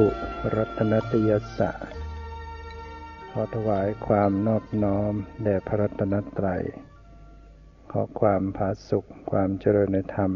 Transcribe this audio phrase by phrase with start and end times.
[0.00, 0.10] ถุ
[0.56, 1.70] รัตนตยสะ
[3.30, 6.62] ขอถวายความนอบน้อมแด่พระรัตนตรัย
[7.90, 10.32] ขอความผาสุขความเจริญในธรรม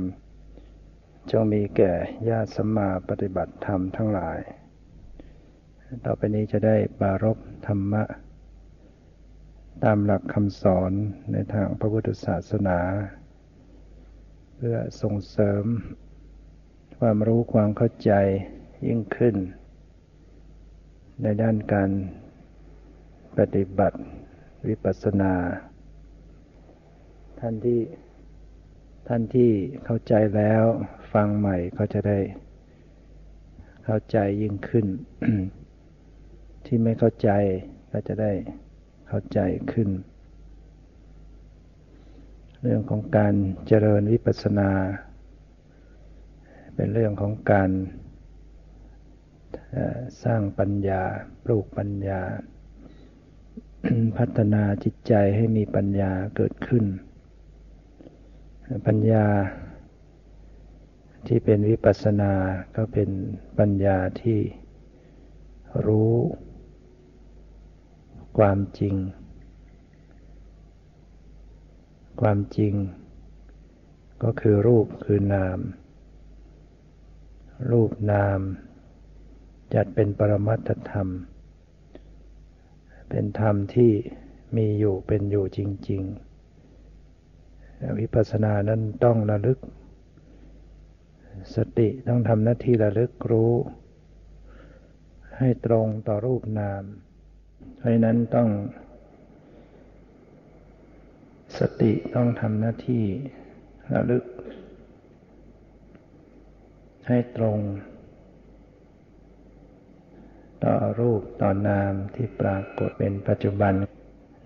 [1.30, 1.92] จงมีแก่
[2.28, 4.38] ญาติสัมมาปฏิบัติธรรมทั้งหลาย
[6.04, 8.04] ต่อไปนี้จะได้บารบธรรมะ
[9.84, 10.92] ตามหลักคำสอน
[11.32, 12.78] ในทางพระพุทธศาสนา
[14.54, 15.64] เพื่อส่งเสริม
[16.98, 18.14] ความรู้ความเข้าใจ
[18.86, 19.34] ยิ่งขึ้น
[21.22, 21.90] ในด้านการ
[23.38, 23.98] ปฏิบัติ
[24.66, 25.34] วิปัสสนา
[27.40, 27.80] ท่านที่
[29.08, 29.50] ท่านที่
[29.84, 30.62] เข้าใจแล้ว
[31.12, 32.18] ฟังใหม่ก็จะได้
[33.84, 34.86] เข้าใจยิ่งขึ้น
[36.66, 37.30] ที่ไม่เข้าใจ
[37.92, 38.32] ก็จะได้
[39.08, 39.40] เข้าใจ
[39.72, 39.88] ขึ้น
[42.62, 43.34] เรื่องของการ
[43.66, 44.70] เจริญวิปัสสนา
[46.74, 47.70] เป็นเรื่องของการ
[50.24, 51.02] สร้างปัญญา
[51.44, 52.20] ปลูกปัญญา
[54.18, 56.84] พัฒนาจิตใจให้มีปัญญาเกิดขึ้น
[58.86, 59.26] ปัญญา
[61.26, 62.32] ที่เป็นวิปัสสนา
[62.76, 63.10] ก็เป็น
[63.58, 64.40] ปัญญาที่
[65.86, 66.14] รู้
[68.38, 68.94] ความจริง
[72.20, 72.74] ความจริง
[74.22, 75.58] ก็คือรูปคือนาม
[77.70, 78.40] รูปนาม
[79.74, 81.08] จัดเป็นปรมัตธรรม
[83.10, 83.92] เป็นธรรมที่
[84.56, 85.58] มีอยู่เป็นอยู่จ
[85.90, 86.02] ริง
[87.00, 89.58] ๆ วิปัสสนานั้นต้องระลึก
[91.54, 93.52] สติต้องทำหน้าที่ระลึกรู้
[95.38, 96.82] ให้ตรงต่อรูปนาม
[97.76, 98.48] เพราะนั้นต้อง
[101.58, 103.04] สติต้องทำหน้าที่
[103.92, 104.24] ระลึก
[107.08, 107.58] ให้ตรง
[110.64, 113.74] ต่อรูปต่อนามที่ปรากฏเป็นปัจจุบัน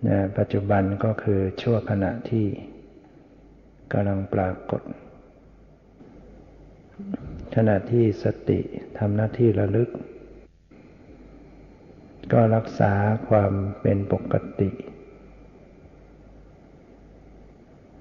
[0.09, 2.47] นะปัจจุบันก็คือชั่วขณะที่
[3.93, 4.83] กำลังปรากฏ
[7.55, 8.61] ขณะที่สติ
[8.99, 9.89] ทำหน้าที่ระลึก
[12.33, 12.93] ก็รักษา
[13.28, 14.71] ความเป็นปกติ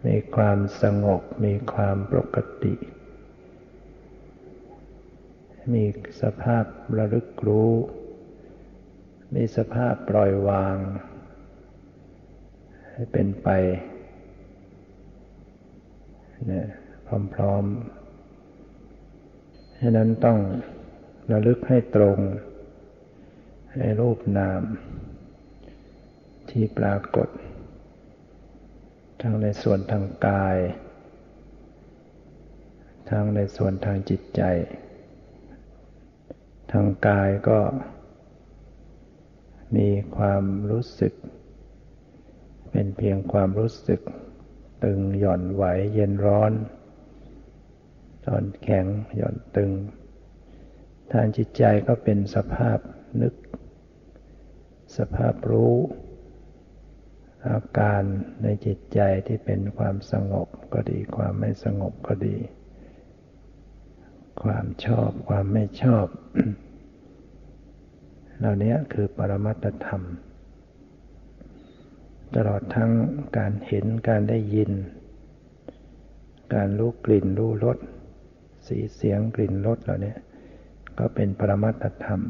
[0.06, 2.74] มีความสงบมีความปกติ
[5.74, 5.84] มี
[6.22, 6.66] สภาพ
[6.98, 7.72] ระลึกรู้
[9.36, 10.78] มีสภาพปล่อยวาง
[12.92, 13.50] ให้เป็นไป
[16.48, 16.68] เนี่ย
[17.34, 20.40] พร้อมๆฉะนั้นต้อง
[21.32, 22.18] ระลึกให้ตรง
[23.74, 24.62] ให้รูปนาม
[26.50, 27.28] ที่ปรากฏ
[29.22, 30.58] ทั้งในส่วนทางกาย
[33.10, 34.42] ทั้งในส่วนทางจิตใจ
[36.72, 37.60] ทางกายก็
[39.76, 41.14] มีความรู้สึก
[42.72, 44.02] เป็นเพียงความรู้สึก
[44.84, 45.64] ตึงหย่อนไหว
[45.94, 46.54] เย็นร้อน
[48.26, 48.86] ตอนแข็ง
[49.16, 49.72] หย่อนตึง
[51.12, 52.80] ทางจิตใจก็เป็นสภาพ
[53.22, 53.34] นึก
[54.98, 55.76] สภาพรู้
[57.48, 58.04] อาการ
[58.44, 62.38] ในจิตใจที่เป็นความสงบก็ดี ความไม่สงบก็ดี
[64.44, 66.06] ความชอบความไม่ชอบ
[68.40, 70.04] เหล่านี้คือปรมัตธรรม
[72.36, 72.92] ตลอดทั้ง
[73.38, 74.72] การเห็นการได้ยิน
[76.54, 77.78] การรู้กลิ่นรู้รส
[78.68, 80.14] สีเสียงกลิ่นรสเหล่านี้
[80.98, 82.22] ก็เป็นปรมัตธรรม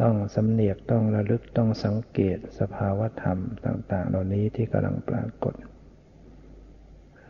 [0.00, 5.54] ต้องสำเนียกต้องระลึกต้องสังเกตสภาวธรรมต่าง ๆ เหล่านี้ที่กำลังปรากฏ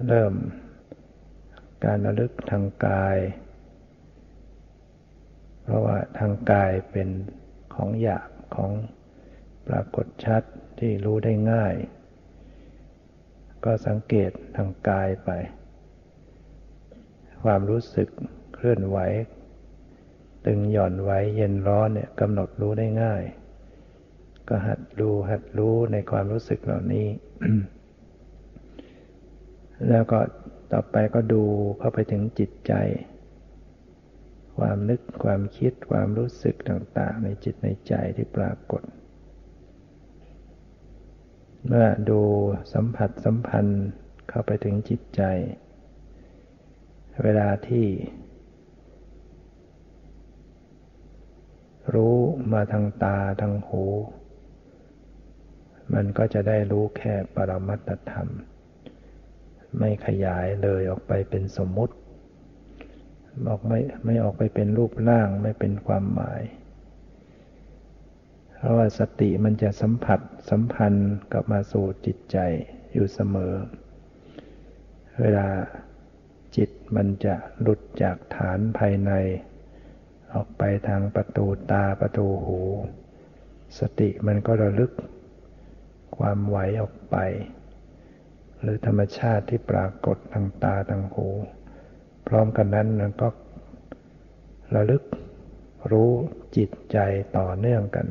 [0.08, 0.34] เริ่ม
[1.84, 3.16] การระลึกทางกาย
[5.72, 7.08] ราะว่าทางกายเป็น
[7.74, 8.70] ของหยาบของ
[9.68, 10.42] ปรากฏชัด
[10.78, 11.74] ที่รู้ได้ง่าย
[13.64, 15.30] ก็สังเกตทางกายไป
[17.42, 18.08] ความรู้สึก
[18.54, 18.98] เคลื่อนไหว
[20.46, 23.22] ตึงหย่อนไหวเย็นร้อนเนี่ยกำหนดรู้ได้ง่าย
[24.48, 27.08] ก็หัดดูหัดรู้ในความรู้สึกเหล่านี้
[29.88, 30.18] แล้วก็
[30.72, 31.42] ต่อไปก็ดู
[31.78, 32.72] เข้าไปถึงจิตใจ
[34.58, 38.82] ความนึกความคิดความรู้สึกต่างๆ ในจิตในใจที่ปรากฏ
[41.66, 42.20] เมื่อดู
[42.72, 43.84] สัมผัสสัมพันธ์
[44.28, 45.22] เข้าไปถึงจิตใจ
[47.22, 47.86] เวลาที่
[51.94, 52.16] รู้
[52.52, 53.84] มาทางตาทางหู
[55.94, 58.28] มันก็จะได้รู้แค่ปรมัตธรรม
[59.78, 61.94] ไม่ขยายเลยออกไปเป็นสมมุติ
[63.48, 66.42] ออกไม่ไม่ออกไปเป็นรูปร่างไม่เป็นความหมาย
[68.56, 70.20] เพราะว่าสติมันจะสัมผัส
[70.50, 72.38] สัมพันธ์กับมาสู่จิตใจ
[72.92, 73.54] อยู่เสมอ
[75.20, 75.48] เวลา
[76.56, 79.12] จิตมันจะหลุดจากฐานภายใน
[80.34, 82.60] ออกไปทางประตูตาประตูหู
[83.78, 84.92] สติมันก็ระลึก
[86.16, 87.16] ความไหวออกไป
[88.60, 91.28] หรือธรรมชาติที่ปรากฏทางตาทางหู
[92.26, 92.88] พร้อมกันนั้น
[93.20, 93.28] ก็
[94.74, 95.02] ระลึก
[95.92, 96.10] รู้
[96.56, 96.98] จิตใจ
[97.38, 98.06] ต่อเนื่องกัน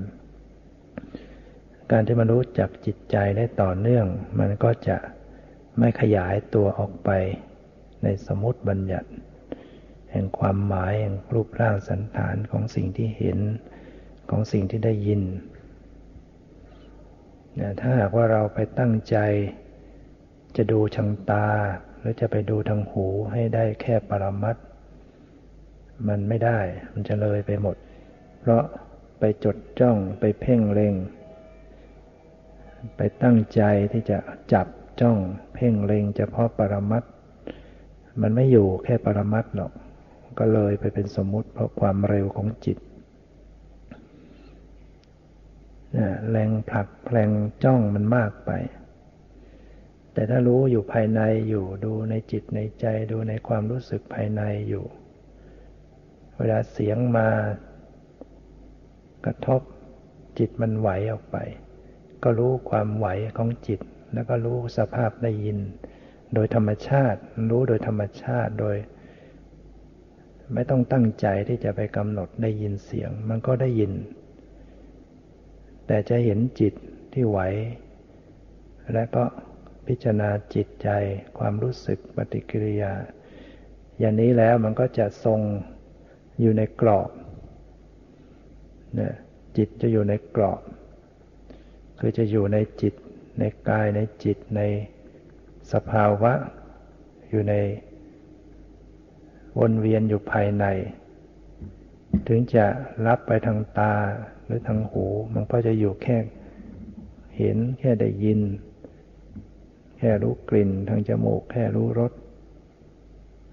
[1.91, 4.05] การที่มันรู้จักจิตใจได้ต่อเนื่อง
[4.39, 4.97] มันก็จะ
[5.79, 7.09] ไม่ขยายตัวออกไป
[8.03, 9.09] ในสมมติบัญญัติ
[10.11, 13.39] แห่งความหมายแห่งรูปร่างสันฐานของสิ่งที่เห็น
[14.29, 15.21] ของสิ่งที่ได้ยิน
[17.79, 19.17] ถ้าหากว่าเราไปตั้งใจ
[20.55, 21.47] จะดูทางตา
[22.01, 24.55] หรือจะไปดูทางหูให้ได้แค่ปรมัต
[26.07, 26.59] มันไม่ได้
[26.93, 27.75] มันจะเลยไปหมด
[28.39, 28.63] เพราะ
[29.19, 30.93] ไปจดจ้องไปเพ่งเล็ง
[32.97, 33.61] ไปตั้งใจ
[33.91, 34.17] ที่จะ
[34.53, 34.67] จับ
[35.01, 35.17] จ้อง
[35.53, 37.03] เพ่งเล็งเฉพาะปรมัต
[38.21, 39.71] มันไม่อยู่แค่ปรมัตหรอก
[40.39, 42.77] ก็เลยไปเป็นสมมุติเพราะความเร็วของจิต
[46.29, 47.31] แรงผลักแรง
[47.63, 48.51] จ้องมันมากไป
[50.13, 54.85] แต่ถ้ารู้อยู่ภายในอยู่ดูในจิตในใจดูในความรู้สึกภายในอยู่
[56.37, 57.27] เวลาเสียงมา
[59.25, 59.61] กระทบ
[60.39, 61.37] จิตมันไหวออกไป
[62.23, 63.79] ก็รู้ความไหวของจิต
[64.13, 65.57] แล้วก็รู้สภาพได้ยิน
[66.33, 67.19] โดยธรรมชาติ
[67.51, 68.77] รู้โดยธรรมชาติโดย
[70.53, 73.91] ไม่ต้องตั้งใจที่จะไปกำหนดได้ยินเสียง มันก็ได้ยิน
[75.87, 76.73] แต่จะเห็นจิต
[77.13, 77.39] ที่ไหว
[78.93, 79.23] และก็
[79.87, 80.89] พิจารณาจิตใจ
[81.37, 82.93] ความรู้สึกปฏิกิริยา
[83.99, 85.39] อย่างนี้แล้วมันก็จะทรง
[86.41, 87.09] อยู่ในกรอบ
[88.95, 89.13] เนี่ย
[89.57, 90.61] จิตจะอยู่ในกรอบ
[91.99, 92.93] คือจะอยู่ในจิต
[93.39, 94.61] ในกายในจิตใน
[95.73, 96.33] สภาวะ
[97.29, 97.55] อยู่ใน
[99.59, 100.65] วนเวียนอยู่ภายใน
[102.27, 102.65] ถึงจะ
[103.07, 103.93] รับไปทางตา
[104.45, 106.17] หรือทางหู มันก็จะอยู่แค่
[107.37, 108.39] เห็นแค่ได้ยิน
[110.03, 112.11] แค่รู้กลิ่นทางจมูก แค่รู้รส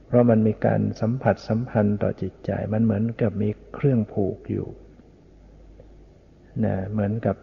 [0.06, 4.68] เพราะมันมีการสัมผัสสัมพันธ์ต่อจิตใจ มันเหมือนกับมีเครื่องผูกอยู่
[6.64, 7.36] นะเหมือนกับ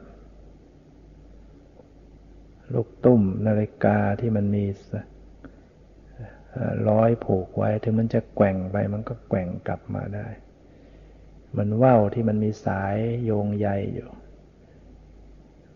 [2.74, 4.66] ลูกตุ้มนาฬิกาที่มันมี
[6.90, 10.28] ร้อยผูกไว้ ถึงมันจะแกว่งไป มันก็แกว่งกลับมาได้
[11.58, 14.10] มันว่าวที่มันมีสายโยงใยอยู่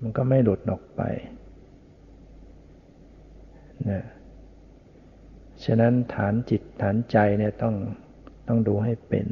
[0.01, 1.01] มันก็ไม่หลุดออกไป
[3.89, 4.03] นะ
[5.63, 7.75] ฉะนั้นฐานจิตฐานใจเนี่ยต้อง
[8.47, 9.27] ต้องดูให้เป็น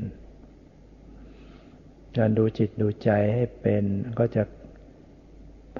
[2.17, 3.83] การดูจิตดูใจให้เป็น
[4.19, 4.43] ก็จะ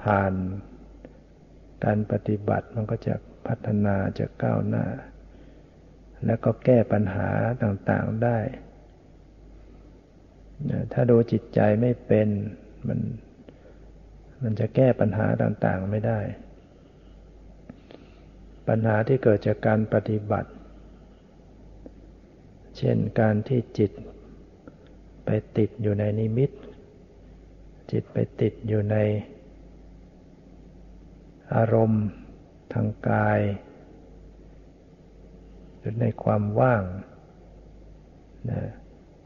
[0.02, 0.34] ผ่าน
[1.86, 3.16] การปฏิบัติมันก็จะ
[3.48, 4.86] พัฒนาจะก้าวหน้า
[6.26, 7.30] แล้วก็แก้ปัญหา
[7.64, 8.40] ต่างๆได้
[10.94, 12.28] ถ้าดูจิตใจไม่เป็น
[12.88, 13.00] มัน
[14.44, 16.20] มันจะแก้ปัญหาต่างๆไม่ได้
[18.68, 20.50] ปัญหาที่เกิดจากการปฏิบัติ
[22.78, 23.92] เช่นการที่จิต
[25.26, 26.52] ไปติดอยู่ในนิมิต
[27.92, 28.98] จิตไปติดอยู่ใน
[31.56, 32.06] อารมณ์
[32.74, 33.40] ทางกาย
[35.78, 36.84] หรือในความว่าง
[38.50, 38.62] นะ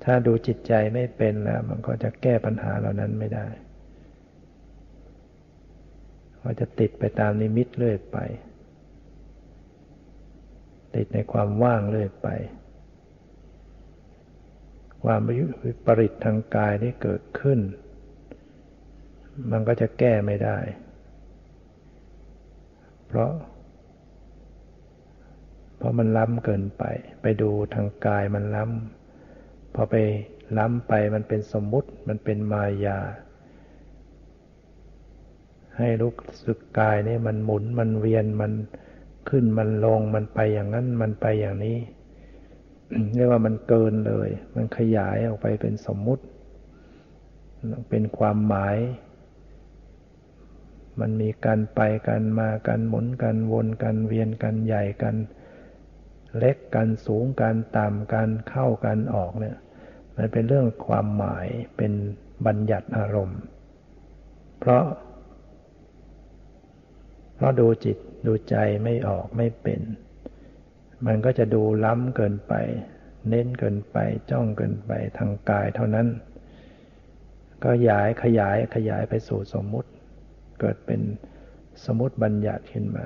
[0.03, 3.47] ถ้าดูจิตใจไม่เป็นแล้วมันก็จะแก้ปัญหาเหล่านั้นไม่ได้
[6.41, 8.17] ก็จะติดไปตามนิมิตเรื่อยไป
[10.95, 12.27] ติดในความว่างเรื่อยไป
[15.03, 15.21] ความ
[15.63, 17.59] วิปริตทางกายที่เกิดขึ้น
[19.51, 20.57] มันก็จะแก้ไม่ได้
[23.07, 23.31] เพราะ
[25.77, 26.83] เพราะมันล้ำเกินไป
[27.21, 29.95] ไปดูทางกายมันล้ำพอไป
[30.57, 32.99] ล้ำไปมันเป็นสมมุติมันเป็นมายา
[35.77, 36.13] ให้รู้
[36.45, 38.51] สึกกายนี่มันหมุนมันเวียนมัน
[39.29, 41.77] ขึ้นมันลงมันไปอย่างนั้นมันไปอย่างนี้
[43.15, 46.23] เรียกว่ามันเกินเลย มันขยายออกไปเป็นสมมุติ
[47.89, 48.77] เป็นความหมาย
[50.99, 55.15] มันมีการไปกันมากันหมุนกันวนกันเวียนกันใหญ่กัน
[56.37, 59.57] เล็กกันสูงกันต่ำกันเข้ากันออกเนี่ย
[60.15, 61.47] มันเป็นเรื่องความหมาย
[61.77, 61.93] เป็น
[62.45, 63.41] บัญญัติอารมณ์
[64.59, 64.83] เพราะ
[67.41, 69.81] เพราะดูจิตดูใจไม่ออกไม่เป็น
[71.05, 72.53] มันก็จะดูล้ำเกินไป
[73.29, 73.97] เน้นเกินไป
[74.31, 76.07] จ้องเกินไปทางกายเท่านั้น
[77.63, 79.89] ก็ยายขยายขยายไปสู่สมมุติ
[80.59, 81.01] เกิดเป็น
[81.85, 83.05] สมมติบัญญัติขึ้นมา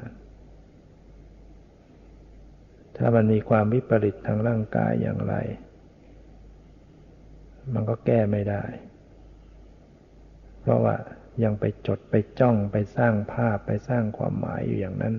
[2.98, 5.36] ถ้ามันมีความวิปริตทางร่างกายอย่างไร
[7.74, 8.64] มันก็แก้ไม่ได้
[10.62, 10.96] เพราะว่า
[11.44, 15.16] ยังไปจดไปจ้องไปสร้างภาพไปสร้างความหมายอยู่อย่างนั้น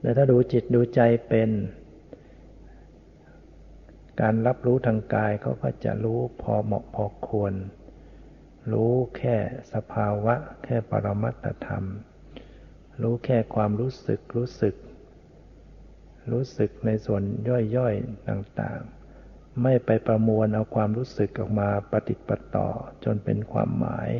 [0.00, 1.50] แต่ถ้าดูจิตดูใจเป็น
[4.20, 7.54] การรับรู้ทางกายเขาก็จะรู้พอเหมาะพอควร
[8.72, 9.36] รู้แค่
[9.72, 11.84] สภาวะ แค่ปรมัตธรรม
[13.02, 14.74] รู้แค่ความรู้สึกรู้สึก
[16.32, 17.22] รู้สึกในส่วน
[17.76, 18.95] ย่อยๆต่างๆ
[19.62, 22.68] ไม่ไปประมวลเอาความรู้สึกออกมาปฏิปต่อ
[23.04, 24.10] จนเป็นความหมาย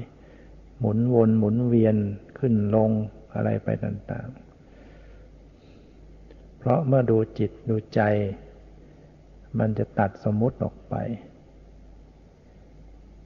[0.78, 1.96] หมุนวนหมุนเวียน
[2.38, 2.90] ขึ้นลง
[3.34, 4.46] อะไรไปต่างๆ
[6.68, 8.00] พราะเมื่อดูจิตดูใจ
[9.58, 10.94] มันจะตัดสมมุติออกไป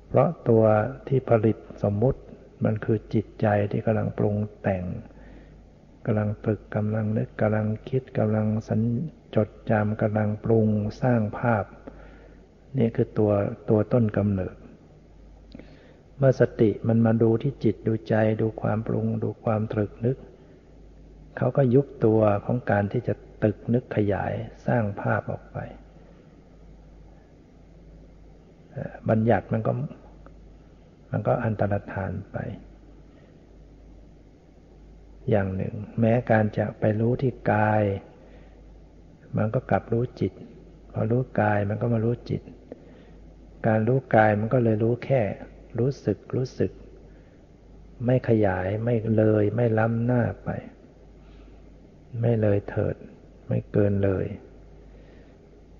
[0.09, 0.65] เพราะตัว
[1.09, 2.21] ที่ผลิตสมมุติ
[2.65, 4.85] มันคือจิตใจที่กำลังปรุงแต่ง
[6.07, 8.81] กำลังตึกกำลังนึกกำลังคิดกำลังสัญ
[9.35, 10.69] จดจำกำลังปรุง
[11.03, 11.65] สร้างภาพ
[12.79, 13.33] นี่คือตัว
[13.71, 14.55] ตัวต้นกำเนิด
[16.19, 20.17] เมื่อสติมันมาดูที่จิตดูใจดูความปรุง ดูความตรึกนึก
[21.37, 24.33] เขาก็ยุบตัวของการที่จะตึกนึกขยาย
[24.67, 25.59] สร้างภาพออกไป
[29.09, 29.73] บัญญัติมันก็
[31.11, 32.37] มันก็อันตรธานไป
[35.31, 37.83] อย่างหนึ่ง แม้การจะไปรู้ที่กาย
[39.37, 40.33] มันก็กลับรู้จิต
[40.93, 42.43] พอรู้กายมันก็มารู้จิต
[43.67, 45.23] การรู้กายมันก็เลยรู้แค่
[45.79, 46.71] รู้สึกรู้สึก
[48.07, 50.49] ไม่ขยายไม่เลยไม่ล้ำหน้าไป
[52.21, 52.97] ไม่เลยเถิด
[53.49, 54.27] ไม่เกินเลย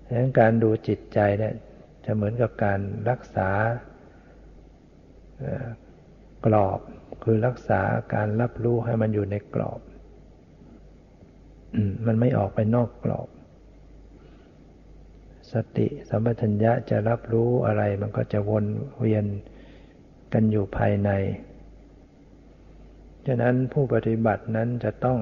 [0.05, 1.53] ดังนั้นการดูจิตใจเนี่ย
[2.05, 3.49] จะเหมือนกับการรักษา
[6.45, 6.79] กรอบ
[7.23, 7.81] คือรักษา
[8.15, 9.81] การรับรู้ให้มันอยู่ในกรอบ
[12.05, 13.27] มันไม่ออกไปนอกกรอบ
[15.53, 18.65] สติสัมปชัญญะจะรับรู้อะไรมันก็จะวน
[18.97, 19.25] เวียน
[20.33, 21.09] กันอยู่ภายใน
[23.27, 25.19] ฉะนั้นผู้ปฏิบัตินั้นจะต้อง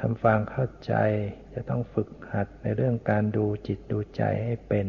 [0.00, 0.94] ทำฟังเข้าใจ
[1.54, 4.86] จะต้องฝึกหัดในเรื่องการดูจิตดูใจให้เป็น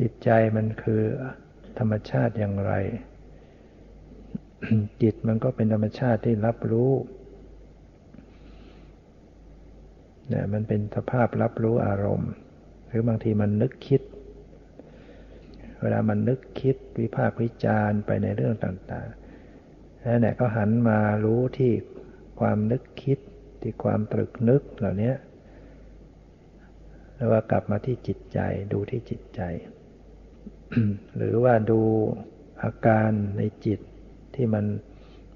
[0.00, 1.02] จิตใจมันคือ
[1.78, 2.72] ธรรมชาติอย่างไร
[5.02, 6.92] จิตมันก็เป็นธรรมชาติที่รับรู้
[10.13, 12.32] เนี่ยมันเป็นสภาพรับรู้อารมณ์
[12.88, 14.02] หรือบางทีมันนึกคิด
[15.80, 21.72] เวลามันนึกคิดวิพากษ์วิจารณ์ไปในเรื่องต่างๆนั่นแหละก็หันมารู้ที่
[22.40, 23.18] ความนึกคิด
[23.60, 25.12] ที่ความตรึกนึกเหล่านี้
[27.14, 28.38] แล้วว่ากลับมาที่จิตใจ
[28.72, 29.42] ดูที่จิตใจ
[31.16, 31.80] หรือว่าดู
[32.62, 33.80] อาการในจิต
[34.34, 34.64] ที่มัน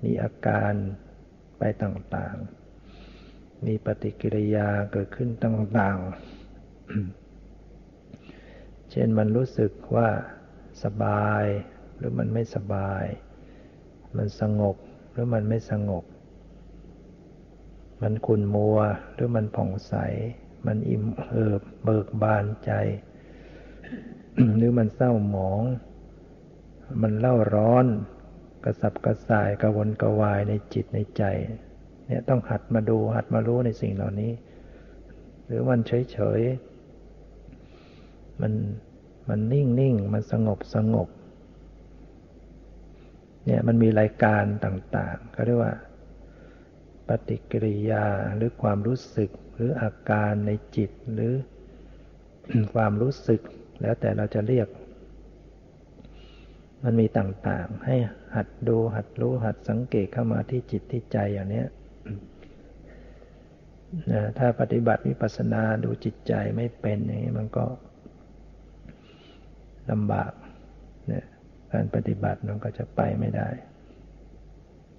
[0.04, 0.72] มีอาการ
[1.58, 2.57] ไปต่างๆ
[3.66, 10.08] มีปฏิกิริยาเกิดขึ้นต่างๆ เช่นมันรู้สึกว่า
[10.84, 11.44] สบาย
[11.96, 13.04] หรือมันไม่สบาย
[14.16, 14.76] มันสงบ
[15.12, 16.04] หรือมันไม่สงบ
[18.02, 18.78] มันขุ่นมัว
[19.14, 19.94] หรือมันผ่องใส
[20.66, 22.72] มันอิ่มเอิบเบิกบานใจ
[24.56, 25.62] หรือมันเศร้าหมอง
[27.02, 27.86] มันเล่าร้อน
[28.64, 31.22] กระสับกระส่ายกระวนกระวายในจิตในใจ
[32.08, 34.32] เนี่ยต้องหัดมาดูหัดมารู้ในสิ่งเหล่านี้
[35.46, 36.40] หรือมันเฉยเฉย
[38.40, 38.52] มัน
[39.28, 41.08] มันนิ่งนิ่งมันสงบสงบ
[43.46, 45.74] เนี่ยมันมีรายการต่างๆเขาเรียกว่า
[47.08, 48.04] ปฏิกิริยา
[48.36, 51.32] หรือความรู้สึกหรืออาการในจิตหรือ
[52.74, 53.40] ความรู้สึก
[53.80, 54.68] แล้วแต่เราจะเรียก
[56.84, 57.96] มันมีต่างๆ ให้
[58.34, 61.68] หัดดูหัดรู้หัดสังเกตเข้ามาที่จิตที่ใจอย่างเนี้ย
[64.12, 67.64] นะถ้าปฏิบัติวิปัสสนาดูจิตใจไม่เป็นอย่างนี้มันก็
[69.90, 70.32] ลำบาก
[71.10, 71.24] นี่ย
[71.72, 73.48] การปฏิบัติมันก็จะไปไม่ได้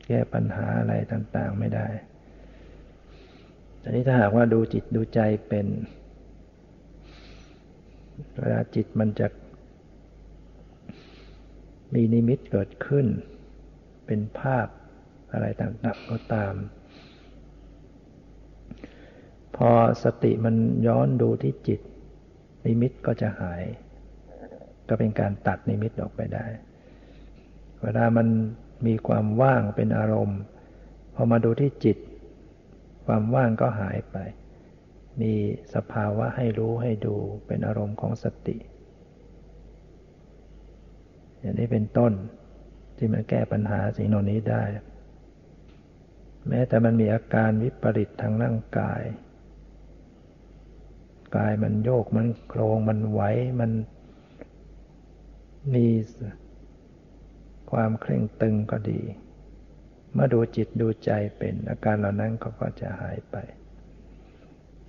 [0.07, 1.87] แก้ปัญหาอะไรต่างๆไม่ได้
[3.83, 5.67] อันนี้ถ้าหากว่าดูจิตดูใจเป็น
[8.39, 9.27] เวลาจิตมันจะ
[11.93, 13.07] มีนิมิตเกิดขึ้น
[14.05, 14.67] เป็นภาพ
[15.31, 16.53] อะไรต่างๆก็ตาม
[19.61, 19.71] พอ
[20.03, 20.55] สติมัน
[20.87, 21.81] ย้อนดูที่จิต
[22.65, 23.63] นิมิตก็จะหาย
[24.87, 26.45] ก็เป็นการตัดนิมิตออกไปได้
[27.81, 28.27] เวลามัน
[28.87, 30.41] มีความว่างเป็นอารมณ์
[31.15, 31.97] พอมาดูที่จิต
[33.05, 34.17] ความว่างก็หายไป
[35.21, 35.33] มี
[35.73, 37.15] สภาวะให้รู้ให้ดู
[37.47, 38.57] เป็นอารมณ์ของสติ
[41.39, 42.13] อย่างนี้เป็นต้น
[42.97, 44.63] ที่มันแก้ปัญหาสิ่งเหล่านี้ได้
[46.47, 49.01] แม้แต่มันมีอาการวิปริตทางร่างกาย
[51.35, 53.21] กายมันโยกมันโครงมันไหว
[53.59, 53.71] มัน
[55.73, 55.87] มี
[57.71, 59.01] ความเคร่งตึงก็ดี
[60.13, 63.35] เมื่อดูจิตดูใจเป็น อาการเหล่านั้นก็จะหายไป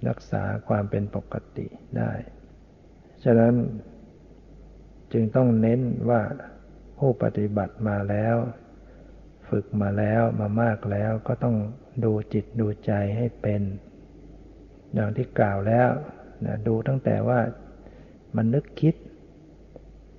[0.09, 1.67] รักษาความเป็นปกติ
[1.97, 2.13] ได้
[3.25, 3.55] ฉะนั้น
[5.13, 5.81] จึงต้องเน้น
[6.11, 6.23] ว่า
[6.99, 8.37] ผู้ปฏิบัติมาแล้ว
[9.49, 11.57] ฝึกมาแล้วมามากแล้วก็ต้อง
[12.05, 13.63] ดูจิตดูใจให้เป็น
[14.95, 15.89] อย่างที่กล่าวแล้ว
[16.47, 17.41] นะดูตั้งแต่ว่า
[18.37, 18.95] มันนึกคิด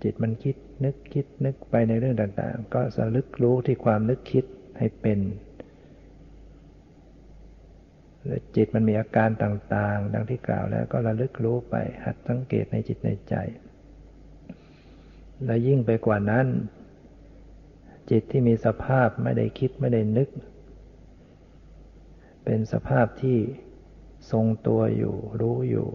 [0.04, 4.46] จิตมันคิดนึกคิดนึกไปในเรื่องต่างๆ ก็สลึกรู้ที่ความนึกคิด
[4.78, 5.20] ให้เป็น
[8.26, 13.36] และจิตมันมีอาการต่างๆ ดังที่กล่าวแล้วก็ระลึกรู้ไป หัดสังเกตในจิตในใจ
[15.46, 16.48] และยิ่งไปกว่านั้น
[18.12, 20.30] จิตที่มีสภาพไม่ได้คิดไม่ได้นึก
[22.46, 23.38] เป็นสภาพที่
[24.32, 25.88] ทรงตัวอยู่รู้อยู่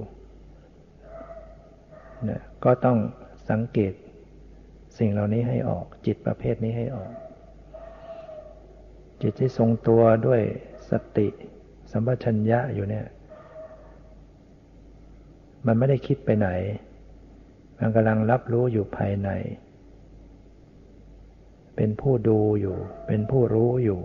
[2.28, 2.99] นี่ยก็ต้อง
[3.50, 3.92] สังเกต
[4.99, 7.12] สิ่งเหล่านี้ให้ออกจิตประเภทนี้ให้ออก
[9.23, 10.42] จิตที่ทรงตัวด้วย
[10.90, 11.28] สติ
[11.92, 13.06] สัมปชัญญะอยู่เนี่ย
[15.66, 16.49] มันไม่ได้คิดไปไหน
[17.78, 19.30] มันกำลังรับรู้อยู่ภายใน
[21.76, 24.00] เป็นผู้ดูอยู่ เป็นผู้รู้อยู่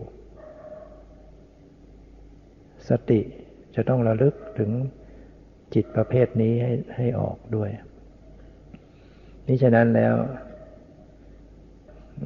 [2.89, 3.19] สติ
[3.75, 4.71] จะต้องระลึกถึง
[5.73, 7.69] จิตประเภทนี้ให้ให้ออกด้วย
[9.47, 10.15] นี่ฉะนั้นแล้ว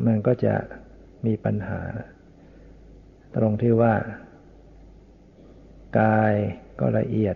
[0.06, 0.56] มันก็จะ
[1.26, 1.82] มีปัญหา
[3.36, 3.96] ตรงที่ว่า
[6.00, 6.34] กาย
[6.80, 7.36] ก็ละเอียด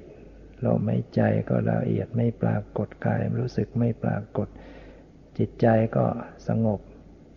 [0.65, 4.48] ลมหายใจก็ละเอียดไม่ปรากฏกายรู้สึกไม่ปรากฏ
[5.38, 6.06] จิตใจก็
[6.48, 6.80] สงบ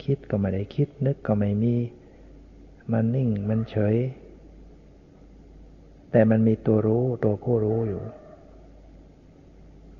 [0.04, 1.76] คิดก็ไม่ได้คิด นึกก็ไม่มี
[2.92, 3.96] มันนิ่งมันเฉย
[6.10, 8.02] แต่มันมีตัวรู้ตัวผู้รู้อยู่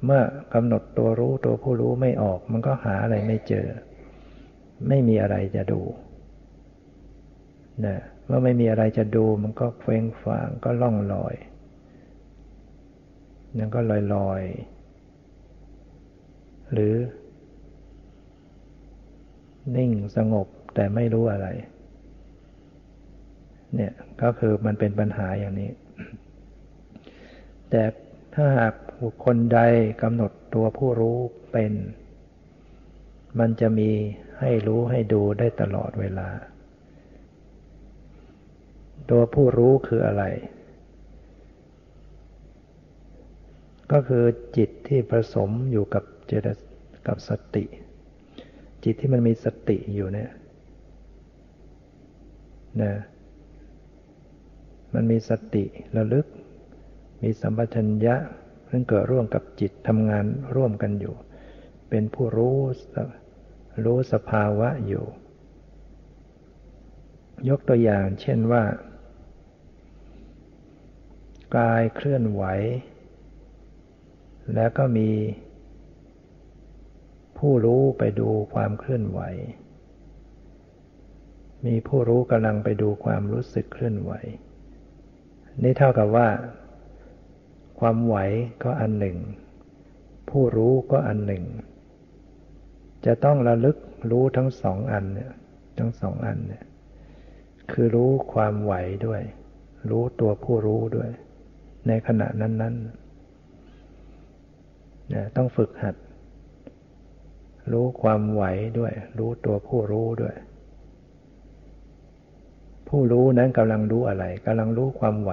[0.04, 0.22] เมื่อ
[0.54, 3.66] กำหนดตัวรู้ตัวผู้รู้ไม่ออก มันก็หาอะไรไม่เจอ
[4.88, 5.82] ไม่มีอะไรจะดู
[7.86, 11.34] นะเมื่อไม่มีอะไรจะดู มันก็เฟ้งฟางก็ล่องลอย
[13.58, 14.42] นั่นก็ลอยลอย
[16.72, 16.94] หรือ
[19.76, 21.48] นิ่งสงบแต่ไม่รู้อะไร
[23.74, 25.70] เนี่ยก็คือมันเป็นปัญหาอย่างนี้
[27.70, 27.82] แต่
[28.34, 29.60] ถ้าหากบุคคลใด
[30.02, 31.18] กำหนดตัวผู้รู้
[31.52, 31.72] เป็น
[33.38, 33.90] มันจะมี
[34.40, 36.28] ให้รู้ให้ดูได้ตลอดเวลา
[39.10, 40.24] ตัวผู้รู้คืออะไร
[43.92, 44.24] ก็คือ
[44.56, 46.48] จิตที่ผสมอยู่กับเจต
[47.06, 47.64] กับสติ
[48.84, 50.30] จิตที่มันมีสติอยู่เนี่ย
[52.82, 52.92] นะ
[54.94, 55.64] มันมีสติ
[55.96, 56.26] ระลึก
[57.22, 58.16] มีสัมปชัญญะ
[58.66, 61.14] เพิ่งเกิดร่วมกับจิตทำงานร่วมกันอยู่
[61.90, 62.58] เป็นผู้รู้
[63.84, 65.04] รู้สภาวะอยู่
[67.48, 68.64] ยกตัวอย่างเช่นว่า
[71.56, 72.44] กายเคลื่อนไหว
[74.54, 75.10] แล้วก็มี
[77.38, 79.20] ผู้รู้ไปดูความเคลื่อนไหว
[81.66, 84.12] มีผู้รู้กำลังไปดูความรู้สึกเคลื่อนไหว
[85.62, 86.28] นี่เท่ากับว่า
[87.84, 88.16] ความไหว
[88.64, 89.18] ก็อันหนึ่ง
[90.30, 91.44] ผู้รู้ก็อันหนึ่ง
[93.06, 93.76] จะต้องระลึก
[94.10, 95.32] รู้ทั้งสองอันเนี่ย
[95.78, 96.64] ทั้งสองอันเนี่ย
[97.70, 98.74] คือรู้ความไหว
[99.06, 99.22] ด้วย
[99.90, 101.08] รู้ตัวผู้รู้ด้วย
[101.86, 105.96] ในขณะนั้นๆเนี่ยต้องฝึกหัด
[107.72, 108.44] รู้ความไหว
[108.78, 110.34] ด้วย รู้ตัวผู้รู้ด้วย
[112.88, 115.32] ผู้รู้นั้นกำลังรู้อะไรกำลังรู้ความไหว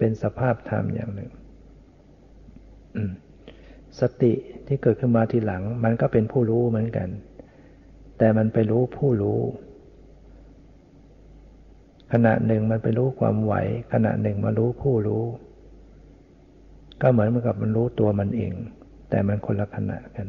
[0.00, 1.30] เป็นสภาพธรรมอย่างหนึ่ง
[4.00, 4.32] สติ
[4.66, 7.08] ที่เกิดขึ้นมาทีหลัง มันก็เป็นผู้รู้เหมือนกัน
[8.18, 9.40] แต่มันไปรู้ผู้รู้
[12.12, 13.54] ขณะหนึ่งมันไปรู้ความไหว
[13.92, 15.24] ขณะหนึ่งมารู้ผู้รู้
[17.02, 18.52] ก็เหมือนมันกับมันรู้ตัวมันเอง
[19.10, 20.26] แต่มันคนละขณะกัน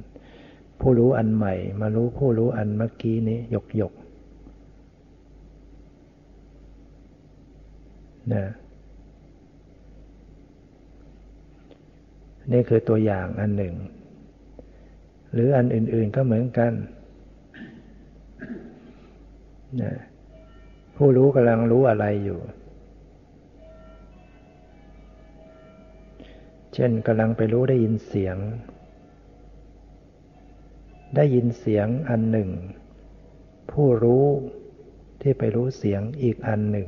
[0.80, 3.94] ผู้รู้อันใหม่ มารู้ผู้รู้อันเมื่อกี้นี้หยกหยก
[8.34, 8.44] นะ
[12.52, 13.76] นี่คือตัวอย่างอันหนึ่ง
[15.34, 16.74] หรืออันอื่น ๆก็เหมือนกัน
[19.82, 19.94] นะ
[20.98, 22.40] ผู้รู้กำลังรู้อะไรอยู่
[26.74, 28.38] เช่นกำลังไปรู้ได้ยินเสียง
[31.16, 32.50] ได้ยินเสียงอันหนึ่ง
[33.72, 34.26] ผู้รู้
[35.22, 36.88] ที่ไปรู้เสียงอีกอันหนึ่ง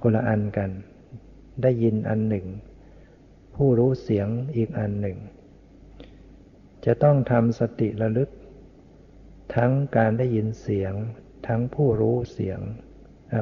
[0.00, 0.70] คนละอันกัน
[1.62, 2.46] ได้ยินอันหนึ่ง
[3.56, 5.18] ผู้รู้เสียงอีกอันหนึ่ง
[6.84, 8.30] จะต้องทำสติระลึก
[9.54, 10.92] ทั้งการได้ยินเสียง
[11.46, 12.58] ทั้งผู้รู้เสียง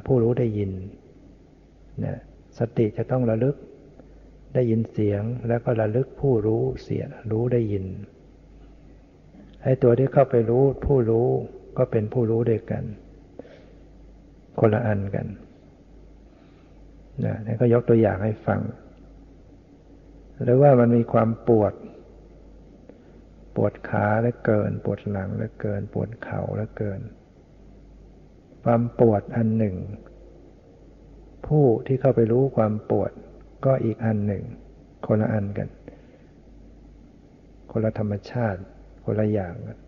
[0.07, 0.72] ผู้รู้ได้ยิน
[2.05, 2.18] นะ
[2.59, 3.57] สติจะต้องระลึก
[4.55, 7.85] ได้ยินเสียงแล้วก็ระลึกผู้รู้เสียงรู้ได้ยิน
[9.62, 11.29] ไอ้ตัวที่เข้าไปรู้ผู้รู้
[11.79, 12.85] ก็เป็นผู้รู้เด้วยกัน
[14.61, 15.27] คนละอันกัน
[17.24, 18.61] นะนี่ก็ยกตัวอย่างให้ฟัง
[20.42, 21.75] หรือว่ามันมีความปวด
[23.57, 27.01] ปวดขาแล้วเกิน ปวดหลังแล้วเกิน ปวดเข่าแล้วเกิน
[28.62, 29.77] ความปวดอันหนึ่ง
[31.47, 33.11] ผู้ที่เข้าไปรู้ความปวด
[33.64, 34.44] ก็อีกอันหนึ่ง
[35.07, 35.68] คนละอันกัน
[37.70, 38.61] คนละธรรมชาติ
[39.05, 39.79] คนละอย่างกัน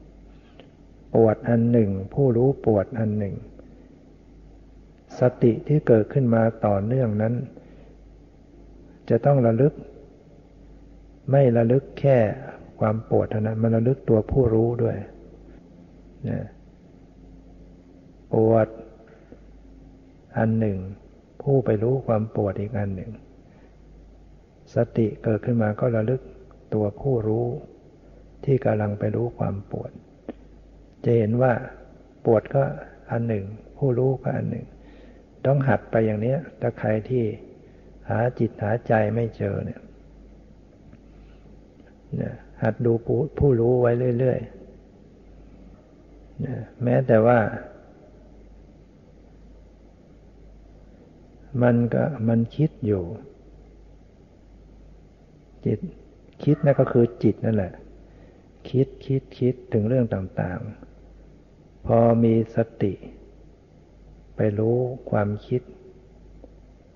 [1.14, 3.34] ปวดอันหนึ่ง ผู้รู้ปวดอันหนึ่ง
[5.20, 7.34] สติที่เกิดขึ้นมาต่อเนื่องนั้น
[9.10, 9.72] จะต้องระลึก
[11.30, 12.18] ไม่ระลึกแค่
[12.80, 14.96] ความปวดเท่านั้นมันระลึกตัวผู้รู้ด้วย
[16.28, 16.40] นะ
[18.32, 18.68] ปวด
[20.38, 20.78] อันหนึ่ง
[21.42, 23.10] ผู้ไปรู้ความปวดอีกอันหนึ่ง
[24.74, 26.20] สติเกิดขึ้นมาก็ระลึก
[26.74, 27.46] ตัวผู้รู้
[28.44, 29.90] ที่กำลังไปรู้ความปวด
[31.04, 31.52] จะเห็นว่า
[32.24, 32.62] ปวดก็
[33.10, 33.44] อันหนึ่ง
[33.78, 34.66] ผู้รู้ก็อันหนึ่ง
[35.46, 37.24] ต้องหัดไปอย่างนี้ถ้าใครที่
[38.08, 39.80] หาจิตหาใจไม่เจอเนี่ย
[42.62, 42.92] หัดดู
[43.38, 47.38] ผู้รู้ไว้เรื่อยๆแม้แต่ว่า
[51.62, 53.02] มันก็มันคิดอยู่
[55.64, 55.78] จิต
[56.44, 57.72] คิดนั่นก็คือจิตนั่นแหละ
[58.70, 62.92] คิดคิดคิดถึงเรื่องต่างๆ พอมีสติ
[64.36, 64.76] ไปรู้
[65.10, 65.62] ความคิด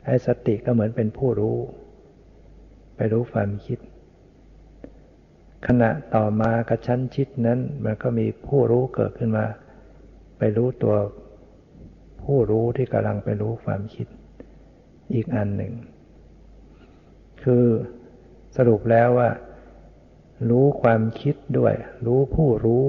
[0.05, 1.57] ไอ้สติก็เหมือนเป็นผู้รู้
[2.96, 3.79] ไปรู้ความคิด
[5.66, 9.46] ขณะต่อมากระชั้นชิดนั้น มันก็มีผู้รู้เกิดขึ้นมา
[10.38, 10.96] ไปรู้ตัว
[12.23, 14.07] ผู้รู้ที่กำลังไปรู้ความคิด
[15.14, 15.73] อีกอันหนึ่ง
[17.42, 17.64] คือ
[18.57, 19.31] สรุปแล้วว่า
[20.51, 21.75] รู้ความคิดด้วย
[22.07, 22.85] รู้ผู้รู้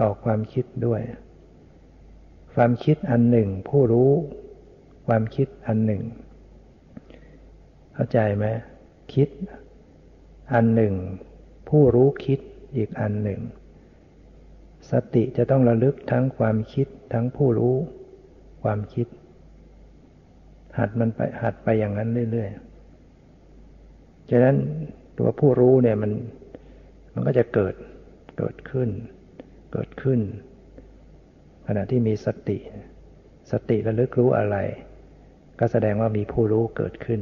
[0.00, 1.00] ต่อความคิดด้วย
[2.54, 4.10] ความคิดอันหนึ่ง ผู้รู้
[5.06, 6.02] ความคิดอันหนึ่ง
[7.94, 8.44] เข้าใจไหม
[9.14, 9.28] คิด
[10.52, 10.94] อันหนึ่ง
[11.70, 12.38] ผู้รู้คิด
[12.76, 13.40] อีกอันหนึ่ง
[14.90, 17.76] สติจะต้องระลึกทั้งความคิดทั้งผู้รู้
[18.62, 19.06] ความคิด
[20.78, 24.56] หัดมันไปหัดไปอย่างนั้นเรื่อยๆฉะนั้น
[25.18, 26.12] ตัวผู้รู้เนี่ยมัน
[27.12, 27.74] มันก็จะเกิด
[28.38, 28.88] เกิดขึ้น
[29.72, 30.20] เกิดขึ้น
[31.66, 32.58] ขณะที่มีสติ
[33.50, 34.56] สติระลึกรู้อะไร
[35.60, 37.20] ก็แสดงว่ามีผู้รู้เกิดขึ้น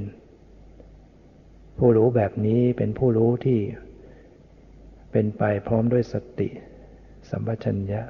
[1.79, 3.59] ผู้รู้แบบนี้เป็นผู้รู้ที่
[5.11, 6.49] เป็นไปพร้อมด้วยสติ
[7.31, 8.03] สัมปชัญญะ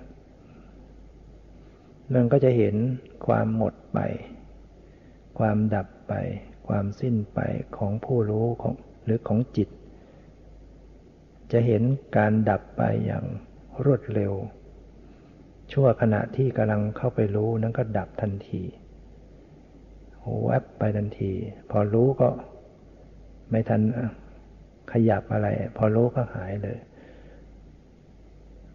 [2.14, 2.76] มันก็จะเห็น
[3.26, 3.98] ความหมดไป
[5.38, 6.14] ความดับไป
[6.68, 7.40] ความสิ้นไป
[7.76, 9.68] ของผู้รู้ของหรือของจิต
[11.52, 11.82] จะเห็น
[12.16, 13.24] การดับไปอย่าง
[13.84, 14.32] รวดเร็ว
[15.72, 18.62] ชั่วขณะที่กำลังเข้าไปรู้นั้นก็ดับทันที
[20.46, 21.32] แวบไปทันที
[21.70, 22.28] พอรู้ก็
[23.50, 23.82] ไม่ทัน
[24.92, 26.78] ขยับอะไร พอรู้ก็หายเลย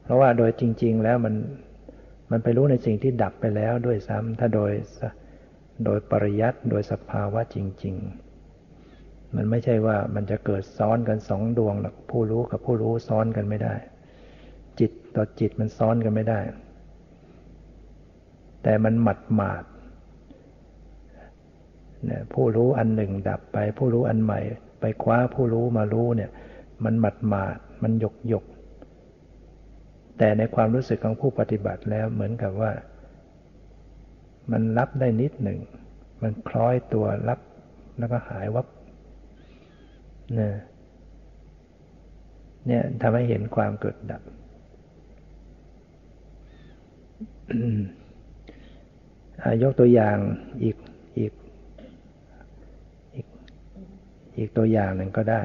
[0.03, 1.35] เพราะว่าโดยจริง ๆ แล้วมัน
[2.31, 4.71] มันไปรู้ในสิ่งที่ดับไปแล้วด้วยซ้ำถ้าโดย
[5.85, 13.75] โดยปริยัติโดยสภาวะจริง ๆ มันไม่ใช่ว่ามันจะเกิดซ้อนกันสองดวงหรอกผู้รู้กับผู้รู้ซ้อนกันไม่ได้
[14.79, 16.39] จิตต่อจิตมันซ้อนกันไม่ได้
[18.63, 19.63] แต่มันหมัดหมาด
[22.05, 24.39] เนี่ยผู้รู้อันหนึ่งดับไป ผู้รู้อันใหม่
[24.79, 26.29] ไปคว้าผู้รู้มารู้เนี่ย
[26.83, 28.45] มันหมัดหมาดมันหยกหยก
[30.17, 32.71] แต่ในความรู้สึกของผู้ปฏิบัติแล้วเหมือนกับว่า
[34.52, 35.60] มันรับได้นิดหนึ่ง
[36.23, 37.39] มันคล้อยตัวรับ
[37.99, 38.67] แล้วก็หายวับ
[40.39, 40.49] นะ
[42.67, 44.21] เนี่ยทำให้เห็นความเกิดดับ
[49.63, 50.17] ยกตัวอย่าง
[50.63, 50.78] อีก
[51.19, 51.34] อีก
[53.15, 53.28] อีก
[54.38, 55.41] อีกตัวอย่างหนึ่งก็ได้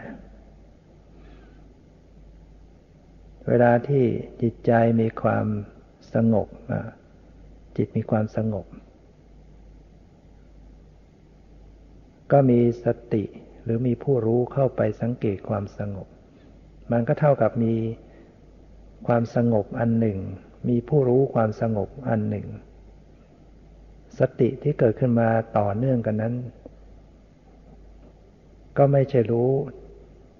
[3.48, 4.04] เวลาที่
[4.42, 5.46] จิตใจมีความ
[6.14, 6.48] สงบ
[7.76, 8.66] จิตมีความสงบ
[12.32, 13.24] ก็มีสติ
[13.64, 16.08] หรือมีผู้รู้เข้าไปสังเกตความสงบ
[16.92, 17.74] มันก็เท่ากับมี
[19.06, 20.18] ความสงบอันหนึ่ง
[20.68, 22.46] มีผู้รู้ความสงบอันหนึ่ง
[24.18, 26.34] สติที่เกิดขึ้นมาต่อเนื่องกันนั้น
[28.78, 29.50] ก็ไม่ใช่รู้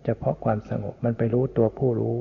[0.05, 2.18] เฉพาะความสงบมันไปรู้ตัวผู้รู้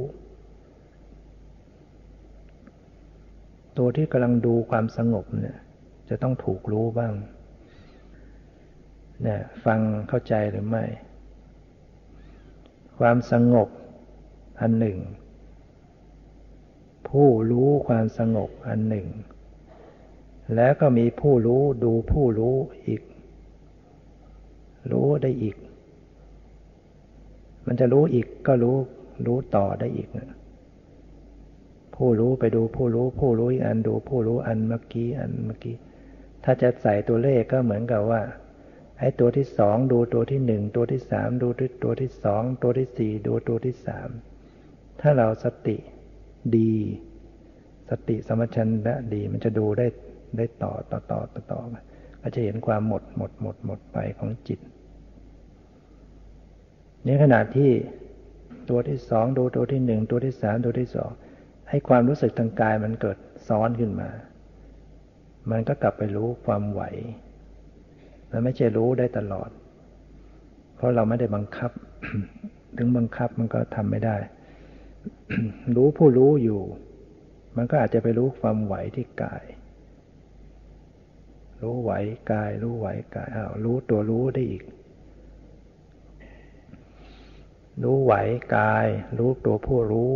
[3.77, 5.57] ตัวที่กำลังดูความสงบเนี่ย
[6.09, 7.13] จะต้องถูกรู้บ้าง
[9.23, 10.83] เนี่ยฟังเข้าใจหรือไม่
[12.99, 13.69] ความสงบ
[14.61, 14.97] อันหนึ่ง
[17.09, 19.07] ผู้รู้ความสงบอันหนึ่ง
[20.55, 22.55] แล้วก็มีผู้รู้ดูผู้รู้
[22.87, 23.01] อีก
[24.91, 25.57] รู้ได้อีก
[27.67, 28.77] มันจะรู้อีกก็รู้
[29.25, 30.37] รู้ต่อได้อีกนะ
[31.97, 35.75] ผู้รู้ไปดูผู้รู้ ผู้รู้อีกอันดูผู้รู้อันเมื่อกี้อันเมื่อกี้
[36.43, 38.21] ถ้าจะใส่ตัวเลขก็เหมือนกับว่า
[38.99, 41.47] ให้ตัวที่สองดูตัวที่หนึ่งตัวที่สามดู
[41.83, 44.10] ตัวที่สองตัวที่สี่ดูตัวที่สาม
[45.01, 45.77] ถ้าเราสติ
[46.57, 46.73] ดี
[47.89, 49.88] สติสมชัญญะดีมันจะดูได้
[50.38, 51.62] ได้ต่อต่อต่อต่อต่อ
[52.21, 54.60] ก็จะเห็นความหมดหมดหมดหมดไปของจิต
[57.05, 57.71] ในขณะที่
[58.69, 61.12] ตัวที่สองดูตัวที่หนึ่งตัวที่สามตัวที่สอง
[61.69, 64.10] ให้ความรู้สึกทางกายมันเกิดซ้อนขึ้นมา
[65.51, 66.82] มันก็กลับไปรู้ความไหว
[68.32, 69.49] มันไม่ใช่รู้ได้ตลอด
[70.75, 71.71] เพราะเราไม่ได้บังคับ
[72.77, 74.17] ถึงบังคับมันก็ทำไม่ได้
[75.75, 76.62] รู้ผู้รู้อยู่
[77.56, 79.43] มันก็อาจจะไปรู้ความไหวที่กาย
[81.62, 81.91] รู้ไหว
[82.32, 84.63] กาย รู้ไหวกายอ้าวรู้ตัวรู้ได้อีก
[87.84, 88.13] รู้ไหว
[88.56, 90.13] กาย รู้ตัวผู้รู้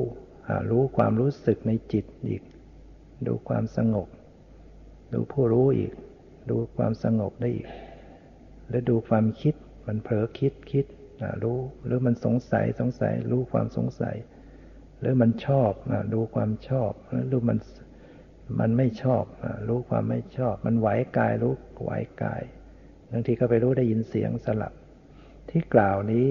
[0.71, 2.41] รู้ความรู้สึกในจิตอีก
[3.27, 4.07] ดูความสงบ
[5.13, 5.93] ดูผู้รู้อีก
[6.49, 7.67] ดูความสงบได้อีก
[8.67, 9.55] หรือดูความคิด
[9.87, 10.85] มันเผลอคิดคิด
[11.43, 14.15] รู้หรือมันสงสัยสงสัย รู้ความสงสัย
[14.99, 15.71] หรือมันชอบ
[16.13, 16.91] ดูความชอบ
[17.27, 17.57] หรือมัน
[18.59, 19.23] มันไม่ชอบ
[19.67, 20.87] รู้ความไม่ชอบ มันไหว
[21.17, 21.91] กายรู้ไหว
[22.23, 22.43] กาย
[23.11, 24.73] บางทีก็ไปรู้ได้ยินเสียงสลับ
[25.49, 26.27] ที่กล่าวนี้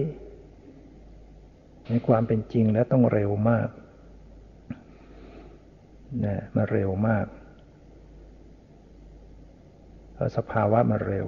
[1.89, 3.69] ในความเป็นจริงแล้วต้องเร็วมาก
[6.25, 7.27] นะมาเร็วมาก
[10.13, 11.27] เพราะสภาวะมาเร็ว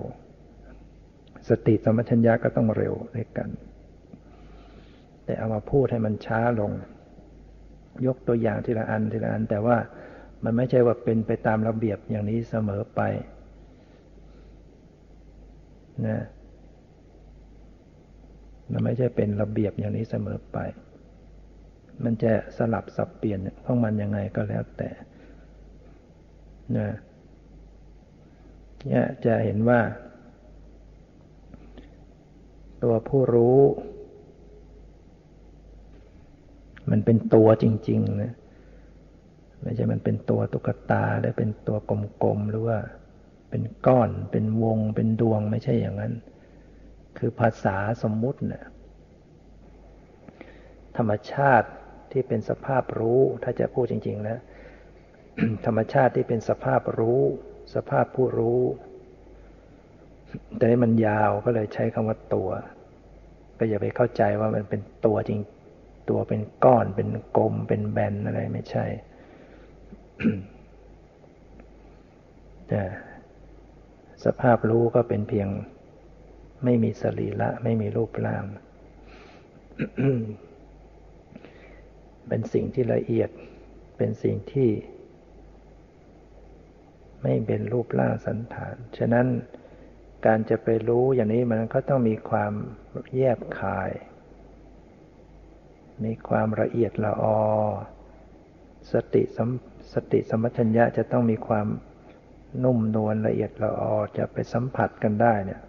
[1.49, 3.49] สติสมัชัญญาก็ต้องเร็วด้วยกัน
[5.25, 6.73] แต่เอามาพูดให้มันช้าลง
[8.07, 9.77] ยกตัวอย่างทีละอันทีละอัน แต่ว่า
[10.45, 13.01] มันไม่ใช่ว่าเป็นไปตามระเบียบอย่างนี้เสมอไป
[16.07, 16.21] นะ
[18.73, 20.59] มันไม่ใช่เป็นระเบียบอย่างนี้เสมอไป
[22.05, 24.91] มันจะสลับสับเปลี่ยนของมันยังไงก็แล้วแต่
[26.77, 26.89] นะ
[28.87, 29.81] เนี่ยจะเห็นว่า
[32.83, 33.61] ตัวผู้รู้
[36.91, 38.33] มันเป็นตัวจริงๆนะ
[39.63, 41.77] ไม่ใช่มันเป็นตัวตุ๊กตาได้เป็นตัว
[42.23, 42.79] กลมๆหรือว่า
[43.51, 46.13] เป็นก้อน เป็นวง เป็นดวงไม่ใช่อย่างนั้น
[47.19, 48.65] คือภาษาสมมุตินะ่ะ
[50.97, 51.69] ธรรมชาติ
[52.13, 54.39] ที่เป็นสภาพรู้ ถ้าจะพูดจริง ๆ แล้ว
[55.67, 57.23] ธรรมชาติที่เป็นสภาพรู้
[57.75, 58.63] สภาพผู้รู้
[60.57, 62.51] แต่นี้มันยาวก็เลยใช้คำว่าตัว
[63.59, 65.41] ก็อย่าไปเข้าใจว่ามันเป็นตัวจริง
[66.11, 68.87] ตัวเป็นก้อนเป็นกลมเป็นแบนอะไรไม่ใช่
[72.69, 72.83] แต่
[74.25, 75.49] สภาพรู้ก็เป็นเพียง
[76.65, 78.45] ไม่มีสรีระไม่มีรูปร่าง
[82.29, 83.31] เป็นสิ่งที่ละเอียด
[83.97, 84.71] เป็นสิ่งที่
[87.23, 89.27] ไม่เป็นรูปร่างสันฐาน ฉะนั้น
[90.27, 92.53] การจะไปรู้อย่างนี้มันก็ต้องมีความ
[93.17, 93.91] แยบคาย
[96.05, 97.41] มีความละเอียดละออ
[98.93, 99.51] สติสม
[99.95, 101.67] สติสมัชัญญะจะต้องมีความ
[102.65, 105.61] นุ่มนวลละเอียดละออจะไปสัมผัสกันได้เนี่ย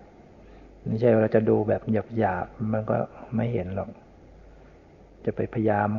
[0.85, 2.97] ไม่ใช่เราจะดูแบบหยาบหยาบมันก็
[3.35, 3.89] ไม่เห็นหรอก
[5.25, 5.89] จะไปพยายาม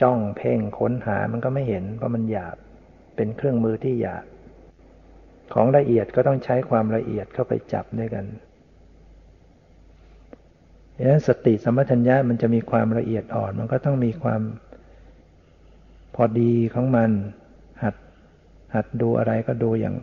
[0.00, 2.56] จ้องเพ่งค้นหามันก็ไม่เห็นเพราะมันหยาบ
[3.16, 4.24] เป็นเครื่องมือที่หยาบ
[5.54, 8.26] ของละเอียดก็ต้องใช้ความละเอียดเข้าไปจับด้วยกัน
[10.96, 14.42] ดังนั้นสติสมัชัญญะมันจะมีความละเอียดอ่อน มันก็ต้องมีความ
[16.14, 17.10] พอดีของมัน
[17.82, 17.96] หัด
[18.74, 19.96] หัดดูอะไรก็ดูอย่าง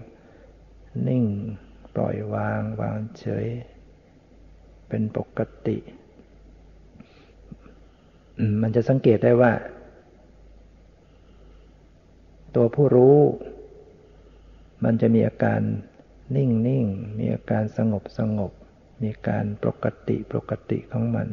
[1.07, 1.23] นิ่ง
[1.95, 3.45] ปล่อยวาง วางเฉย
[4.89, 5.77] เป็นปกติ
[8.61, 9.51] มันจะสังเกตได้ว่า
[12.55, 13.17] ตัวผู้รู้
[14.83, 15.61] มันจะมีอาการ
[16.35, 16.85] นิ่งนิ่ง
[17.17, 18.51] มีอาการสงบสงบ
[19.03, 21.27] มีการปกติปกติของมัน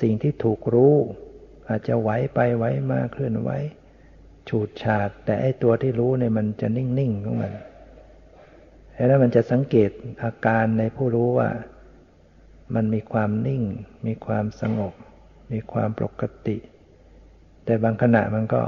[0.00, 0.94] สิ่งที่ถูกรู้
[1.68, 3.50] อาจจะไหวไปไหวมาเคลื่อนไหว
[4.48, 7.52] ฉูดฉาด แต่ไอตัวที่รู้เนี่ยมันจะนิ่งๆของมัน
[9.06, 9.90] แล้วมันจะสังเกต
[10.22, 11.48] อาการในผู้รู้ว่า
[12.74, 13.62] มันมีความนิ่ง
[14.06, 14.92] มีความสงบ
[15.52, 16.56] มีความปกติ
[17.64, 18.62] แต่บางขณะมันก็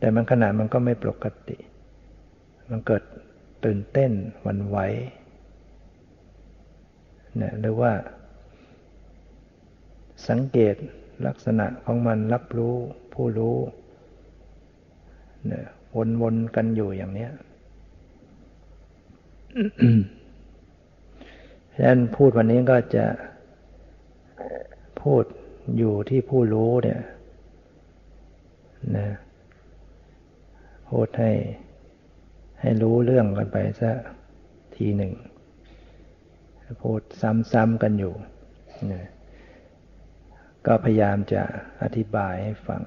[0.00, 1.56] แต่บางขณะมันก็ไม่ปกติ
[2.68, 3.02] มันเกิด
[3.64, 4.78] ตื่นเต้นหวั่นไหว
[7.36, 7.92] เนี่ยหรือว่า
[10.28, 10.74] สังเกต
[11.26, 12.74] ลักษณะของมันรับรู้
[13.12, 13.56] ผู้รู้
[15.46, 15.64] เนี่ย
[16.22, 17.28] วนๆกันอยู่อย่างนี้
[21.74, 23.04] ฉะนั้นพูดวันนี้ก็จะ
[25.02, 25.24] พูด
[25.76, 27.00] อยู่ที่ผู้รู้เนี่ย
[28.96, 29.06] นะ
[30.90, 31.32] พูดให้
[32.60, 33.96] ให้รู้เรื่องกันไปสัก
[34.76, 35.12] ทีหนึ่ง
[36.82, 37.02] พูด
[37.52, 38.14] ซ้ำๆกันอยู่
[40.66, 41.42] ก็พยายามจะ
[41.82, 42.82] อธิบายให้ฟัง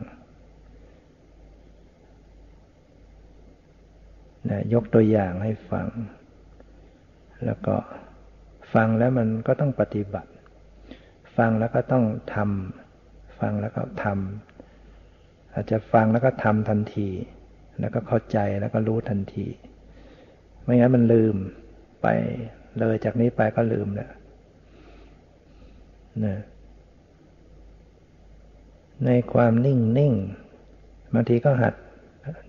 [4.50, 5.88] นะยกตัวอย่างให้ฟัง
[7.46, 7.76] แล้วก็
[8.74, 10.32] ฟังแล้วมันก็ต้องปฏิบัติ
[11.38, 17.10] ฟังแล้วก็ต้องทำฟังแล้วก็ทำอาจจะฟังแล้วก็ทำทันที
[17.80, 19.48] แล้วก็เข้าใจแล้วก็รู้ทันที
[20.64, 21.36] ไม่งั้นมันลืม
[22.02, 22.08] ไป
[22.80, 24.12] เลยจากนี้ไปก็ลืมแล้ว
[26.26, 26.38] นะ
[29.06, 30.14] ในความนิ่งนิ่ง
[31.14, 31.74] บางทีก็หัด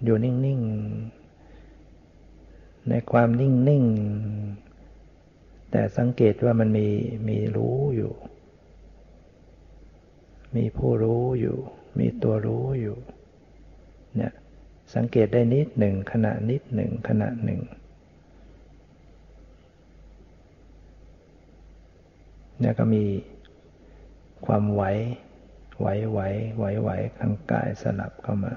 [0.04, 0.60] อยู่นิ่งนิ่ง
[2.88, 3.84] ในความนิ่งนิ่ง
[5.70, 6.88] แต่สังเกตว่ามันมี
[7.28, 8.12] มีรู้อยู่
[10.56, 11.56] มีผู้รู้อยู่
[11.98, 12.96] มีตัวรู้อยู่
[14.94, 17.60] สังเกตได้นิดหนึ่งขณะนิดหนึ่งขณะหนึ่ง
[22.58, 23.04] เนี่ยก็มี
[24.46, 24.82] ความไหว
[25.80, 26.20] ไหวไหว
[26.56, 28.54] ไหวไหวข้างกายสลับเข้ามา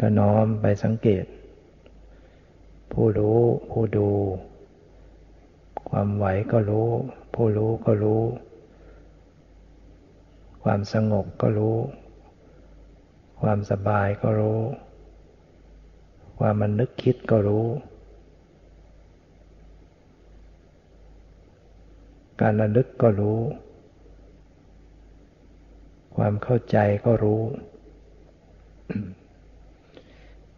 [0.00, 1.24] ก็น้อมไปสังเกต
[2.92, 4.08] ผู้รู้ผู้ดู
[5.90, 6.88] ความไหวก็รู้
[7.34, 8.22] ผู้รู้ก็รู้
[10.62, 11.76] ความสงบก็รู้
[13.40, 14.60] ความสบายก็รู้
[16.38, 17.66] ความมันนึกคิดก็รู้
[22.40, 23.40] การระลึกก็รู้
[26.16, 27.42] ความเข้าใจก็รู้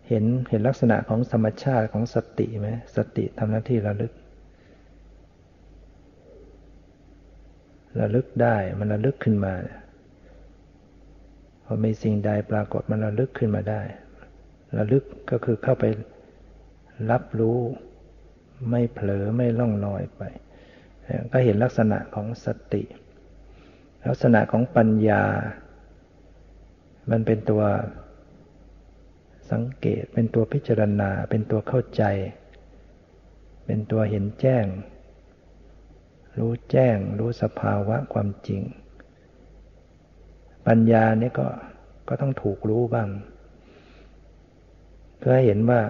[0.09, 4.13] เห็นเห็นลักษณะของธรรมชาติของสติไหมสติทำหน้าที่ระลึก
[8.01, 9.55] ระลึกได้มันระลึกขึ้นมา
[11.71, 13.83] พอมีสิ่งใดปรากฏมันระลึกขึ้นมาได้
[14.79, 15.85] ระลึกก็คือเข้าไป
[17.11, 17.59] รับรู้
[18.71, 20.23] ไม่เผลอไม่ล่องลอยไป
[21.33, 22.83] ก็เห็นลักษณะของสติ
[24.07, 25.23] ลักษณะของปัญญา
[27.11, 27.63] มันเป็นตัว
[29.51, 32.03] สังเกตเป็นตัวพิจารณา เป็นตัวเข้าใจ
[33.67, 34.67] เป็นตัวเห็นแจ้ง
[36.39, 38.63] รู้แจ้ง รู้สภาวะความจริง
[40.69, 41.47] ปัญญาเนี่ก็
[42.09, 43.09] ก็ต้องถูกรู้บ้าง
[45.19, 45.81] เพื่อให้เห็นว่า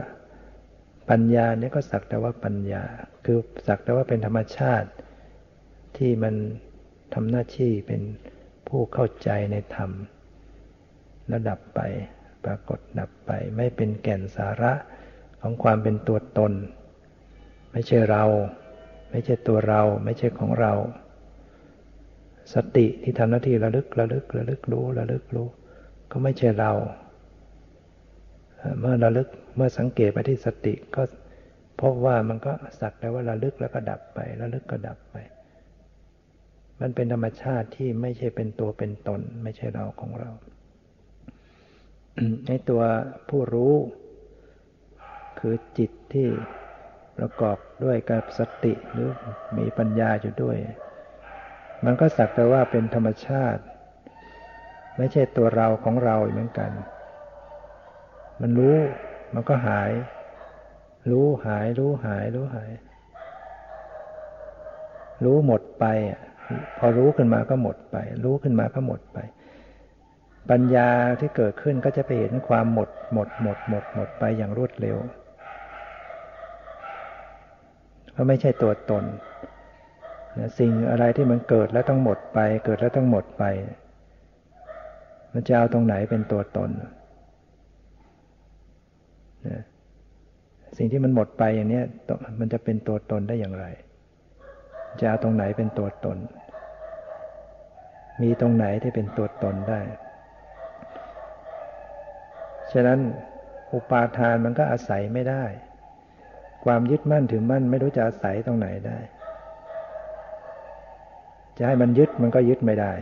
[1.11, 2.83] ปัญญาเนี่ยก็สักแต่ว่าปัญญา
[3.25, 4.88] คือสักแต่ว่าเป็นธรรมชาติ
[5.97, 6.35] ที่มัน
[7.14, 8.03] ทำหน้าที่เป็น
[8.69, 9.91] ผู้เข้าใจในธรรม
[11.29, 11.81] แล้วดับไป
[12.44, 14.73] ปรากฏดับไป ไม่เป็นแก่นสาระ
[15.40, 16.52] ของความเป็นตัวตน
[17.73, 18.25] ไม่ใช่เรา
[19.11, 20.73] ไม่ใช่ตัวเรา ไม่ใช่ของเรา
[22.55, 25.49] สติที่ทำหน้าที่ระลึกระลึกระลึกรู้ระลึกรู้
[26.11, 26.73] ก็ไม่ใช่เรา
[28.81, 31.03] เมื่อระลึกเมื่อสังเกตไปที่สติก็
[31.81, 35.17] พบว่ามันก็สักแต่ว่าระลึกแล้วก็ดับไประลึกก็ดับไป
[36.81, 40.31] มันเป็นธรรมชาติที่ไม่ใช่เป็นตัวเป็นตน ไม่ใช่เราของเรา
[42.46, 42.83] ในตัว
[43.29, 43.75] ผู้รู้
[45.38, 46.29] คือจิตที่
[47.19, 49.11] ประกอบด้วยกับสติหรือ
[49.59, 50.57] มีปัญญาอยู่ด้วย
[51.85, 53.62] มันก็สักแต่ว่าเป็นธรรมชาติ
[54.96, 56.70] ไม่ใช่ตัวเราของเราเหมือนกัน
[58.40, 58.76] มันรู้
[59.35, 59.90] มันก็หาย
[61.10, 62.70] รู้หาย รู้หาย รู้หาย
[65.24, 65.85] รู้หมดไป
[66.79, 69.18] พอรู้ขึ้นมาก็หมดไป รู้ขึ้นมาก็หมดไป
[70.50, 74.96] ปัญญาที่เกิดขึ้นก็จะไปเห็นความหมด หมด หมด หมด หมดไปอย่างรวดเร็ว
[78.12, 79.04] เพราะไม่ใช่ตัวตน
[80.58, 83.44] สิ่งอะไรที่มันเกิดแล้วต้องหมดไป เกิดแล้วต้องหมดไป
[85.33, 86.70] มันจะเอาตรงไหนเป็นตัวตน
[90.76, 91.83] สิ่งที่มันหมดไปอย่างนี้
[92.40, 93.66] มันจะเป็นตัวตนได้อย่างไร
[95.00, 96.18] จะเอาตรงไหนเป็นตัวตน
[98.22, 99.81] มีตรงไหนที่เป็นตัวตนได้
[102.72, 102.98] ฉะนั้น
[103.72, 105.44] อุปาทานมันก็อาศัยไม่ได้
[106.64, 108.98] ความยึดมั่นถือมั่นไม่รู้จะอาศัยตรงไหนได้
[111.59, 112.92] จะให้มันยึดมันก็ยึดไม่ได้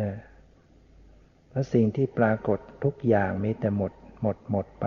[0.00, 0.12] นะ
[1.48, 4.86] เพราะสิ่งที่ปรากฏทุกอย่างมีแต่หมด หมดหมดไป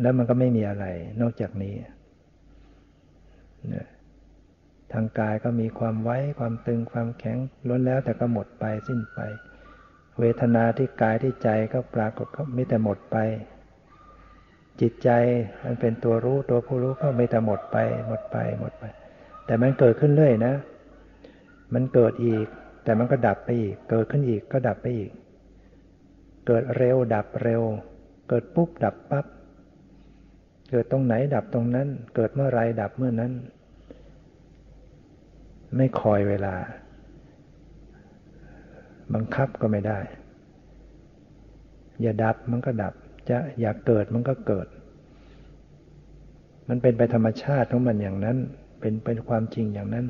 [0.00, 0.86] แล้วมันก็ไม่มีอะไร
[1.20, 1.74] นอกจากนี้
[3.74, 3.86] นะ
[4.92, 7.38] ทางกายก็มีความไว้ ความตึงความแข็ง
[7.68, 9.18] ล้นแล้วแต่ก็หมดไปสิ้นไป
[10.18, 13.16] เวทนาที่กายที่ใจก็ปรากฏก็ม่แต่หมดไป
[14.80, 15.10] จิตใจ
[15.64, 17.76] มันเป็นตัวรู้ตัวผู้รู้ก็ไม่แต่หมดไป
[18.06, 18.84] หมดไปหมดไป
[19.46, 20.54] แต่มันเกิดขึ้นเรื่อยนะ
[21.74, 22.46] มันเกิดอีก
[22.84, 25.10] แต่มันก็ดับไปอีก เกิดขึ้นอีกก็ดับไปอีก
[26.46, 27.62] เกิดเร็วดับเร็ว
[28.28, 29.26] เกิดปุ๊บดับปับ๊บ
[30.70, 33.32] เกิดตรงไหนดับตรงนั้น เกิดเมื่อไรดับเมื่อนั้น
[35.76, 36.54] ไม่คอยเวลา
[39.14, 39.98] บังคับก็ไม่ได้
[42.02, 42.94] อย่าดับมันก็ดับ
[43.30, 44.66] จะอยากเกิดมันก็เกิด
[46.68, 48.36] มันเป็นไปธรรมชาติของมันอย่างนั้น
[48.80, 50.06] เป็นเป็นความจริงอย่างนั้น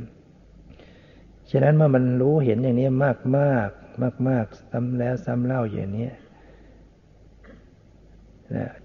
[1.51, 3.71] ฉะนั้นเมื่อมันรู้เห็นอย่างนี้มากมาก
[4.03, 6.09] มากมากซ้ำแล้วซ้ำเล่าอย่างนี้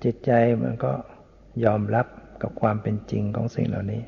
[0.03, 0.31] จิตใจ
[0.63, 0.91] มันก็
[1.63, 2.07] ยอมรับ
[2.41, 4.01] กับความเป็นจริงของสิ่งเหล่านี้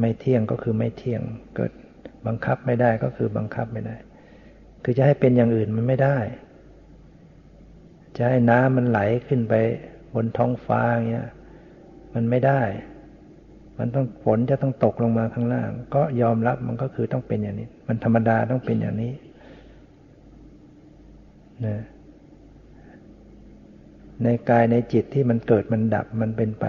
[0.00, 1.22] ไม่เที่ยงก็คือไม่เที่ยง
[1.56, 1.72] เกิด
[2.26, 3.96] บังคับไม่ได้ก็คือบังคับไม่ได้
[4.82, 6.18] คือจะให้เป็นอย่างอื่นมันไม่ได้
[8.16, 9.54] จะให้น้ำมันไหลขึ้นไป
[10.14, 11.28] บนท้องฟ้าเงี้ย
[12.14, 12.60] มันไม่ได้
[13.78, 19.12] มันต้องฝนจะต้องตกลงมาข้างล่าง ก็ยอมรับมันก็คือต้องเป็นอย่างนี้ มันธรรมดาต้องเป็นอย่างนี้
[21.66, 21.76] นะ
[24.22, 26.66] ในกายในจิตที่มันเกิดมันดับมันเป็นไป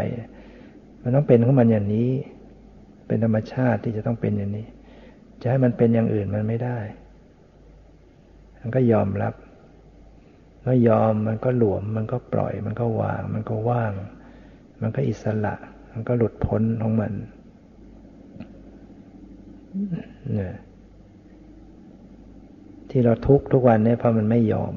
[1.03, 2.09] มันต้องเป็นของมันอย่างนี้
[3.07, 4.65] เป็นธรรมชาติที่จะต้องเป็นอย่างนี้
[5.41, 6.77] จะให้มันเป็นอย่างอื่นมันไม่ได้
[8.59, 9.33] มันก็ยอมรับ
[10.63, 13.93] เมื่อยอมมันก็หลวม มันก็ปล่อย มันก็วาง มันก็ว่าง
[14.81, 15.55] มันก็อิสระ
[15.91, 17.13] มันก็หลุดพ้นของมัน
[20.33, 20.55] เนี่ย
[22.89, 24.75] ที่เราทุกทุกวันเนี่ยเพราะมันไม่ยอม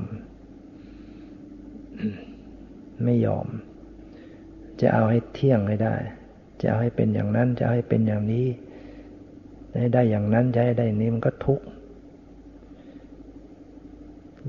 [3.04, 3.46] ไม่ยอม
[4.80, 5.94] จะเอาให้เที่ยงให้ได้
[6.60, 8.46] จะเอาให้เป็นอย่างนั้น จะให้เป็นอย่างนี้
[9.80, 11.64] ให้ได้อย่างนั้นจะให้ได้นี้มันก็ทุกข์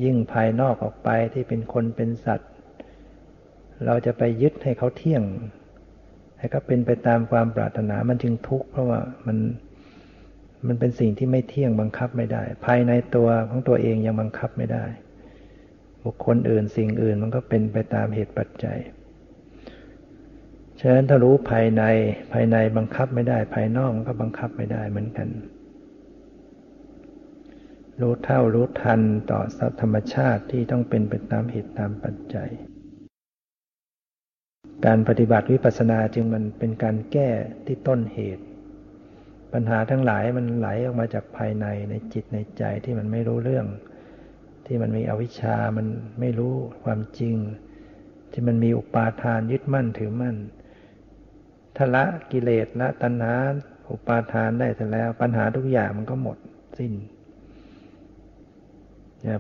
[0.04, 2.52] ยิ่งภายนอกออกไปที่เป็นคนเป็นสัตว์
[3.86, 5.24] เราจะไปยึดให้เขาเที่ยง
[6.38, 9.38] ให้เขาเป็นไปตามความปรารถนามันจึงทุกข์เพราะว่ามัน
[10.68, 14.86] มันเป็นสิ่งที่ไม่เที่ยงบังคับไม่ได้ ภายในตัวของตัวเองยังบังคับไม่ได้
[16.04, 18.78] บุคคลอื่นสิ่งอื่นมันก็เป็นไปตามเหตุปัจจัย
[20.80, 21.84] ฉะนั้นถ้ารู้ภายใน
[22.34, 25.28] ภายในบังคับไม่ได้ ภายนอกมันก็บังคับไม่ได้เหมือนกัน
[28.02, 29.40] รู้เท่ารู้ทันต่อ
[29.82, 32.52] ธรรมชาติที่ต้องเป็นไปตามเหตุตามปัจจัย
[34.86, 37.30] การปฏิบัติวิปัสสนาจึงมันเป็นการแก้
[37.66, 38.46] ที่ต้นเหตุ
[39.54, 43.66] ปัญหาทั้งหลายมันไหลออกมาจากภายในในจิตในใจที่มันไม่รู้เรื่อง
[44.66, 45.88] ที่มันมีอวิชชามัน
[46.20, 47.36] ไม่รู้ความจริง
[48.32, 50.36] ที่มันมีอุปาทานยึดมั่นถือมั่น
[51.78, 53.36] ถละกิเลสละตัณหา
[53.92, 56.38] อุปาทานได้แต่แล้ว ปัญหาทุกอย่างมันก็หมด
[56.80, 56.94] สิ้น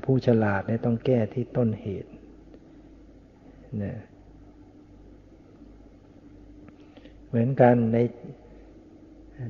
[0.05, 2.11] ผู้ฉลาดเนี่ยต้องแก้ที่ต้นเหตุ
[3.77, 3.97] เนี่ย
[7.27, 7.97] เหมือนกันใน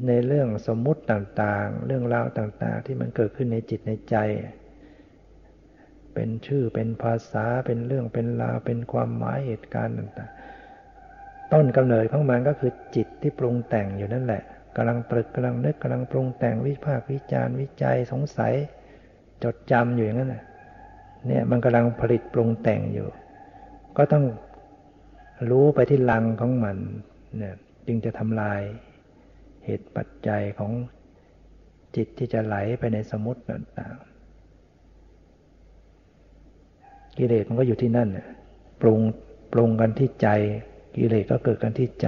[0.08, 4.16] ในเรื่องสมมุติต่างๆ เรื่องราวต่างๆ ที่มันเกิดขึ้นในจิตในใจ
[6.14, 14.44] เป็นชื่อเป็นภาษาเป็นเรื่องเป็นราวเป็นความหมายเหตุการณ์ต่างๆ ต้นกำเนิดของมันก็คือจิตที่ปรุงแต่งอยู่นั่นแหละ
[14.76, 18.54] กำลังตรึกกำลังนึกกำลังปรุงแต่งวิพากษ์วิจารณ์วิจัยสงสัย
[19.44, 20.36] จดจำอยู่อย่างนั้น
[21.28, 23.08] เนี่ยมันกำลังผลิตปรุงแต่งอยู่
[23.98, 24.26] ก็ต้อง
[25.50, 26.78] รู้ไปที่ลังของมัน
[27.38, 27.56] เนี่ย
[27.88, 28.62] จึงจะทำลาย
[29.66, 30.72] เหตุปัจจัยของ
[31.96, 34.08] จิตที่จะไหลไปในสมุติต่างๆ
[37.18, 38.10] กิเลสมันก็อยู่ที่นั่น
[38.82, 39.00] ปรุง
[39.54, 40.28] ปรุงกันที่ใจ
[40.96, 42.08] กิเลสก็เกิดกันที่ใจ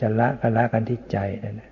[0.00, 1.70] จะละก็ละกันที่ใจนั่นนะ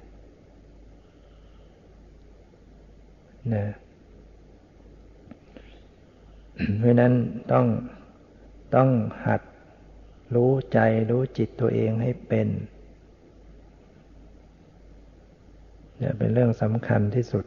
[3.55, 3.65] นะ
[6.79, 7.13] เพราะนั้น
[7.53, 7.67] ต้อง
[8.75, 8.89] ต้อง
[9.27, 9.43] หัด
[10.35, 10.79] รู้ใจ
[11.11, 12.49] รู้จิตตัวเองให้เป็น
[15.99, 17.45] เนี่ยเป็นเรื่องสำคัญที่สุด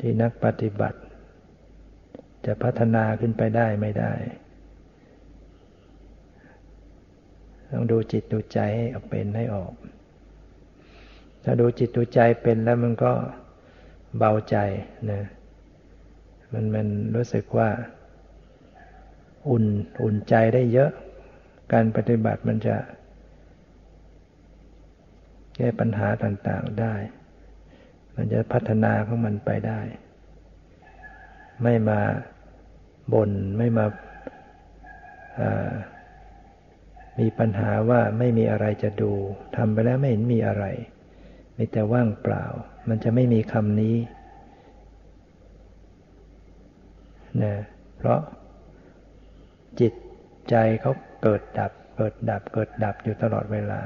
[0.00, 1.00] ที่นักปฏิบัติ
[2.46, 4.12] จะพัฒนาขึ้นไปได้ไม่ได้
[7.70, 9.72] ต้องดูจิตดูใจให้เป็นให้ออก
[11.44, 13.12] ถ้าดูจิตดูใจเป็นแล้วมันก็
[14.18, 14.56] เบาใจ
[15.10, 15.22] นะ
[16.52, 17.70] มันมันรู้สึกว่า
[19.48, 19.64] อุ่น
[20.02, 20.90] อุ่นใจได้เยอะ
[21.72, 22.76] การปฏิบัติมันจะ
[25.56, 26.94] แก้ปัญหาต่างๆได้
[28.16, 29.80] มันจะพัฒนาของมันไปได้
[31.62, 32.00] ไม่มา
[33.12, 35.74] บน่นไม่มาา
[37.18, 39.12] มีปัญหาว่าไม่มีอะไรจะดู
[39.56, 40.64] ทำไปแล้วไม่เห็นมีอะไร
[41.56, 42.44] มีแต่ว่างเปล่า
[42.88, 43.96] มันจะไม่มีคำนี้
[47.42, 47.54] นะ
[47.96, 48.20] เพราะ
[49.80, 49.94] จิต
[50.50, 53.80] ใจเขาเกิดดับ เกิดดับ เกิดดับอยู่ตลอดเวลา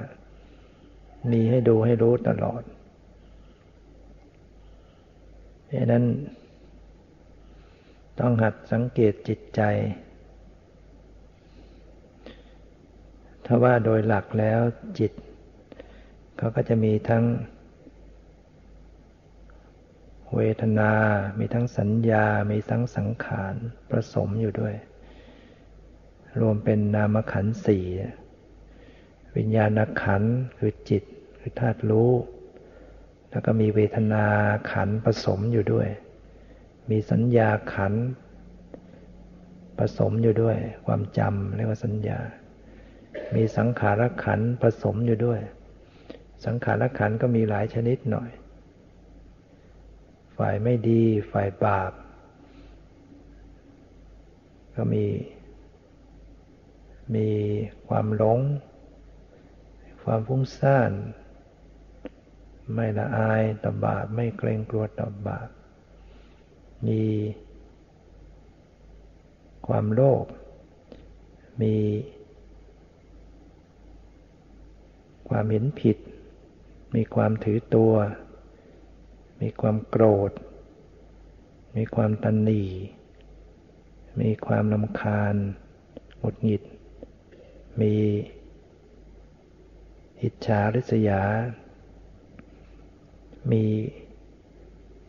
[1.33, 2.63] มีให้ดูให้รู้ตลอด
[5.73, 6.05] ดังนั้น
[8.21, 9.63] ต้องหัดสังเกตจิตใจ
[13.47, 14.61] ถ้าว่าโดยหลักแล้ว
[14.99, 15.13] จิต
[16.37, 17.25] เขาก็จะมีทั้ง
[20.37, 20.93] เวทนา
[21.39, 23.55] มีทั้งสัญญา มีทั้งสังขาร
[23.91, 24.74] ผสมอยู่ด้วย
[26.41, 27.85] รวมเป็นนามขันสี่
[29.37, 30.22] วิญญาณขัน
[30.59, 31.05] คือจิต
[31.39, 32.12] คือธาตุรู้
[33.31, 34.24] แล้วก็มีเวทนา
[34.72, 35.89] ขันผสมอยู่ด้วย
[36.91, 37.95] มีสัญญาขัน
[39.79, 40.57] ผสมอยู่ด้วย
[40.87, 42.18] ความจำเรียกว่าสัญญา
[43.35, 45.41] มีสังขารขันผสมอยู่ด้วย
[46.47, 48.31] สังขารขันก็มีหลายชนิดหน่อย
[50.39, 51.93] ฝ่ายไม่ดี ฝ่ายบาป
[54.74, 55.07] ก็มี
[57.14, 57.28] มี
[57.89, 58.41] ความหลง
[60.03, 60.93] ความฟุ้งซ่าน
[62.74, 65.49] ไม่ละอายต่อบาป ไม่เกรงกลัวต่อบาป
[66.86, 67.03] มี
[69.66, 70.26] ความโลภ
[71.62, 71.76] มี
[75.28, 75.97] ความเห็นผิด
[76.95, 77.93] มีความถือตัว
[79.41, 80.32] มีความโกรธ
[81.76, 82.62] มีความตันหนี
[84.20, 85.34] มีความลำคาญ
[86.18, 86.62] หงุดหงิด
[87.80, 87.95] มี
[90.22, 91.22] อิจฉาริษยา
[93.53, 93.64] มี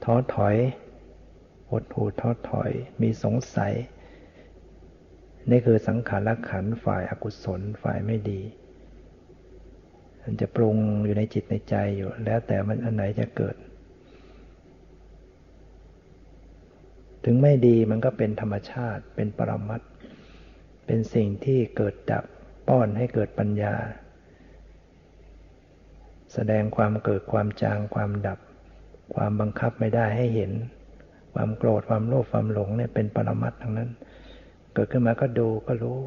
[0.03, 0.55] ท้อถอย
[1.69, 2.71] หดหูท้อถอย
[3.01, 3.73] มีสงสัย
[5.49, 8.41] นี่คือสังขารขันฝ่ายอากุศลฝ่ายไม่ดี
[10.21, 13.55] มันจะปรุงอยู่ในจิตในใจอยู่ แล้วแต่มันอันไหนจะเกิด
[17.23, 19.81] ถึงไม่ดีมันก็เป็นธรรมชาติ เป็นปรมัต
[20.85, 22.23] เป็นสิ่งที่เกิดดับ
[22.67, 23.75] ป้อนให้เกิดปัญญา
[26.33, 28.39] แสดงความเกิดความจางความดับ
[29.15, 30.51] ความบังคับไม่ได้ให้เห็น
[31.33, 33.89] ความโกรธความโลภความหลงเนี่ยเป็นปรมัตทั้งนั้น
[34.73, 35.99] เกิดขึ้นมาก็ดูก็รู้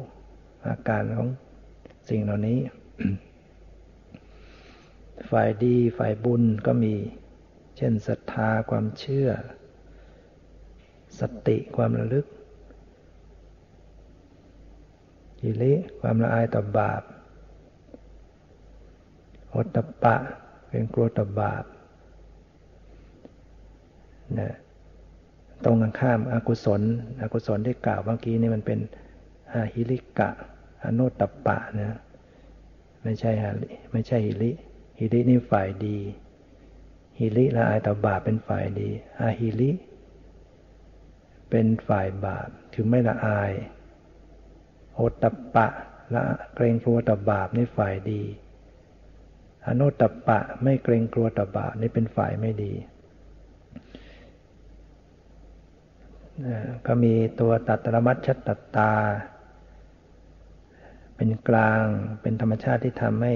[0.67, 1.29] อาการของ
[2.09, 2.59] สิ่งเหล่านี้
[5.29, 6.93] ฝ่ายดีฝ่ายบุญก็มี
[7.77, 9.29] เช่นศรัทธาความเชื่อ
[11.19, 12.25] สติความระลึก
[15.43, 17.01] อิริความละอายต่อบาป
[19.49, 20.15] โอตปะ
[20.67, 21.63] เป็นกลัวต่อบาป
[24.39, 24.53] นะ
[25.63, 26.81] ตรงกันข้ามอากุศล
[27.21, 28.79] อกุศลที่กล่าวเมื่อกี้นี่มันเป็น
[29.53, 30.29] อาหิริกะ
[30.83, 31.99] อโนตปะนะ
[33.03, 34.51] ไม่ใช่ฮาริไม่ใช่หิริ
[34.99, 35.97] หิรินี่ฝ่ายดี
[37.19, 38.89] หิริละอายต่อบาปเป็นฝ่ายดี
[39.21, 39.69] อาหิริ
[41.55, 43.51] เป็นฝ่ายบาปถึงไม่ละอาย
[44.93, 45.23] โอตต
[45.55, 45.67] ปะ
[46.13, 46.23] ละ
[46.55, 48.21] เกรงกลัวต่อบาปนี่ฝ่ายดี
[49.67, 52.73] อนุตตปะไม่เกรงกลัวต่อบาปนี่เป็นฝ่ายไม่ดี
[56.85, 58.93] ก็มีตัวตัตรมัชชตตา
[61.15, 61.83] เป็นกลาง
[62.21, 63.33] เป็นธรรมชาติที่ทำให้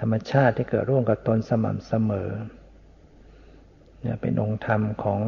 [0.00, 2.30] ธรรมชาติที่เกิดร่วมกับตนสม่ำเสมอ
[4.00, 5.20] เนี่ยเป็นองค์ธรรมของ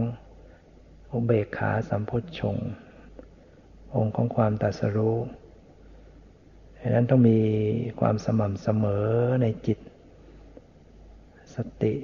[1.12, 2.56] อุเบกขาสัมพุทธชง
[3.94, 5.18] องค์ของความตัสรู้
[6.80, 7.38] ดังนั้นต้องมี
[8.00, 9.06] ความสม่ำเสมอ
[9.42, 9.78] ในจิต
[11.54, 11.94] สติ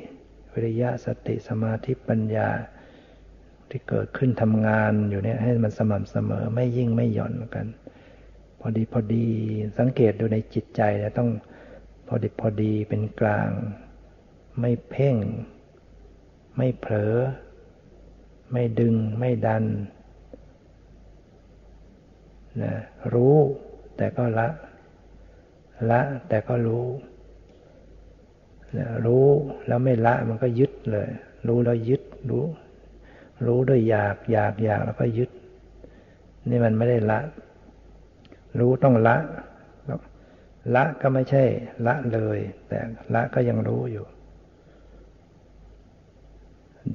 [0.53, 2.49] วิริยะสติสมาธิปัญญา
[3.69, 7.67] ที่เกิดขึ้นทำงานอยู่เนี่ยให้มันสม่ำเสมอไม่ยิ่งไม่หย่อนกัน
[8.61, 9.27] พอดีพอดี
[9.79, 11.31] สังเกตดูในจิตใจเนี่ยต้อง
[12.09, 13.51] พอดีพอดีเป็นกลาง
[14.61, 15.17] ไม่เพ่ง
[16.57, 17.15] ไม่เผลอ
[18.53, 19.65] ไม่ดึงไม่ดัน
[22.63, 22.73] นะ
[23.15, 23.37] รู้
[23.97, 24.49] แต่ก็ละ
[25.91, 26.87] ละแต่ก็รู้
[28.79, 29.27] นะรู้
[29.67, 31.09] แล้วไม่ละมันก็ยึดเลย
[31.49, 32.45] รู้แล้วยึดรู้
[33.47, 35.31] รู้ด้วยอยากอยากอยากแล้วก็ยึด
[36.49, 37.21] นี่มันไม่ได้ละ
[38.59, 39.17] รู้ต้องละ
[40.75, 41.45] ละก็ไม่ใช่
[41.87, 42.39] ละเลย
[42.69, 42.79] แต่
[43.15, 44.07] ละก็ยังรู้อยู่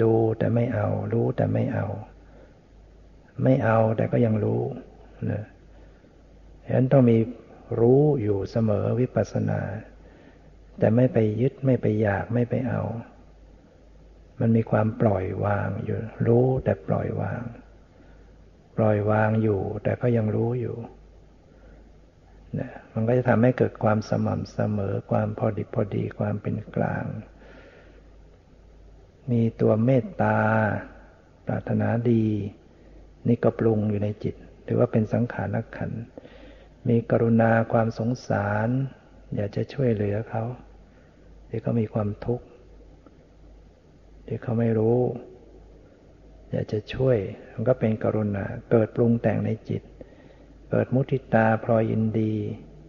[0.01, 1.85] ดูแต่ไม่เอา รู้แต่ไม่เอา
[3.43, 4.61] ไม่เอาแต่ก็ยังรู้
[5.31, 5.43] นะ
[6.65, 7.17] ฉะนั้นต้องมี
[7.79, 9.61] รู้อยู่เสมอวิปัสสนา
[10.79, 12.81] แต่ไม่ไปยึดไม่ไปอยากไม่ไปเอา
[14.39, 17.41] มันมีความปล่อยวางอยู่ รู้แต่ปล่อยวาง
[18.77, 20.75] ปล่อยวางอยู่ แต่ก็ยังรู้อยู่
[22.59, 27.05] นะมันก็จะทำให้เกิดความสม่ำเสมอความพอดีพอดีความเป็นกลาง
[29.31, 30.37] มีตัวเมตตา
[31.47, 32.25] ปรารถนาดี
[33.27, 35.91] นี่ก็ปรุงอยู่ในจิต หรือว่าเป็นสังขารนักขัน
[36.89, 38.69] มีกรุณาความสงสาร
[39.35, 40.43] อยากจะช่วยเหลือเขา
[41.49, 42.45] ที่เขามีความทุกข์
[44.27, 44.99] ที่เขาไม่รู้
[46.51, 47.17] อยากจะช่วย
[47.53, 49.81] มันก็เป็นกรุณา เกิดปรุงแต่งในจิต
[50.69, 52.33] เกิดมุทิตาพลอยยินดี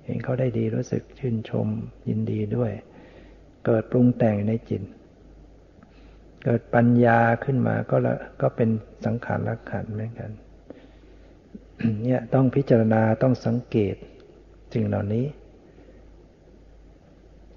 [0.04, 1.68] เห็นเขาได้ดีรู้สึกชื่นชม
[2.08, 2.72] ยินดีด้วย
[3.66, 4.82] เกิดปรุงแต่งในจิต
[6.44, 8.68] เกิดปัญญาขึ้นมาก็ละก็เป็น
[9.04, 10.30] สังขารลักขันเหมือนกัน
[12.04, 13.96] เนี่ยต้องพิจารณาต้องสังเกต
[14.74, 15.26] สิ่งเหล่านี้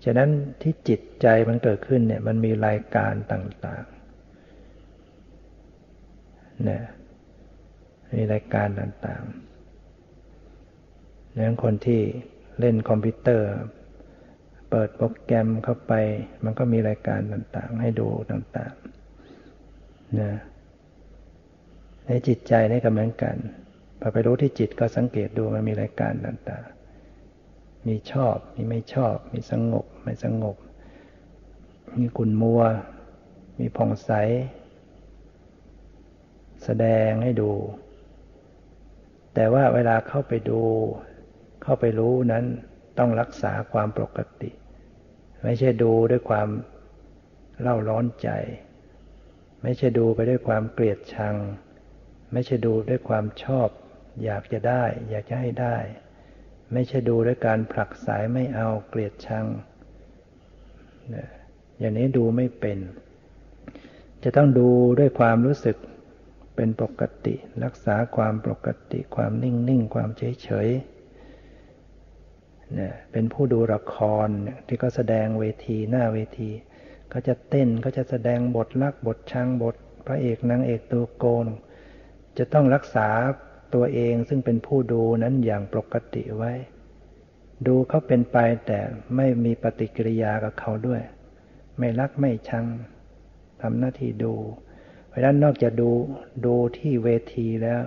[0.04, 0.30] ฉะนั้น
[0.62, 6.84] ที่จิตใจมันเกิดขึ้นเนี่ยมันมีรายการต่างๆเนี่ย
[8.16, 12.02] มีรายการต่างๆดังนั้นคนที่
[12.60, 13.50] เล่นคอมพิวเตอร์
[14.70, 15.93] เปิดโปรแกรมเข้าไป
[16.43, 20.32] มันก็มีรายการต่างๆ ให้ดูต่างๆนะ
[22.05, 23.36] ในจิตใจนี่ก็เหมือนกัน
[23.99, 30.55] พอไปรู้ที่จิตก็สังเกตดูมันมีรายการต่างๆ มีชอบ มีไม่ชอบ มีสงบ ไม่สงบ
[31.99, 32.61] มีกุนมัว
[33.59, 34.11] มีผ่องใส
[36.63, 37.51] แสดงให้ดู
[39.34, 40.61] แต่ว่าเวลาเข้าไปดู
[41.63, 42.45] เข้าไปรู้นั้น
[42.98, 44.52] ต้องรักษาความปกติ
[45.43, 46.50] ไม่ใช่ดูด้วยความ
[47.62, 48.30] เล่าร้อนใจ
[49.64, 51.36] ไม่ใช่ดูไปด้วยความเกลียดชัง
[52.34, 53.70] ไม่ใช่ดูด้วยความชอบ
[54.24, 55.78] อยากจะได้ อยากจะให้ได้
[56.74, 59.45] ไม่ใช่ดูด้วยการผลักสายไม่เอาเกลียดชัง
[61.80, 62.80] อย่างนี้ดูไม่เป็น
[64.24, 64.70] จะต้องดู
[65.00, 65.78] ด้วยความรู้สึก
[66.56, 70.68] เป็นปกติ รักษาความปกติ ความนิ่งนิ่งความเฉยเฉย
[72.76, 73.95] เนี่ยเป็นผู้ดูละค
[74.26, 74.28] ร
[74.68, 76.49] ที่ก็แสดงเวทีหน้าเวที
[77.09, 79.76] เขาจะเต้นเขาจะแสดงบทรักบทชังบท
[80.07, 81.47] พระเอกนางเอกตัวโกน
[82.38, 83.07] จะต้องรักษา
[83.76, 86.53] ตัวเองซึ่งเป็นผู้ดูนั้นอย่างปกติไว้
[87.68, 88.80] ดูเขาเป็นไปแต่
[89.15, 91.01] ไม่มีปฏิกิริยากับเขาด้วย
[91.80, 92.65] ไม่รักไม่ชัง
[93.61, 94.36] ทำหน้าที่ดู
[95.07, 95.89] เพราะฉะนั้นนอกจากดู
[96.45, 97.82] ดูที่เวทีแล้ว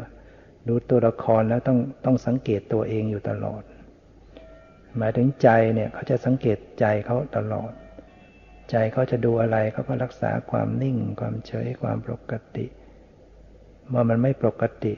[0.68, 3.62] ดูตัวละครแล้วต้องต้องสังเกตตัวเองอยู่ตลอด
[4.98, 7.72] หมายถึงใจเนี่ยเขาจะสังเกตใจเขาตลอด
[8.70, 12.66] ใจเขาจะดูอะไรเขาก็รักษาความนิ่ง ความเฉยความปกติ
[13.88, 14.94] เมื่อมันไม่ปกติ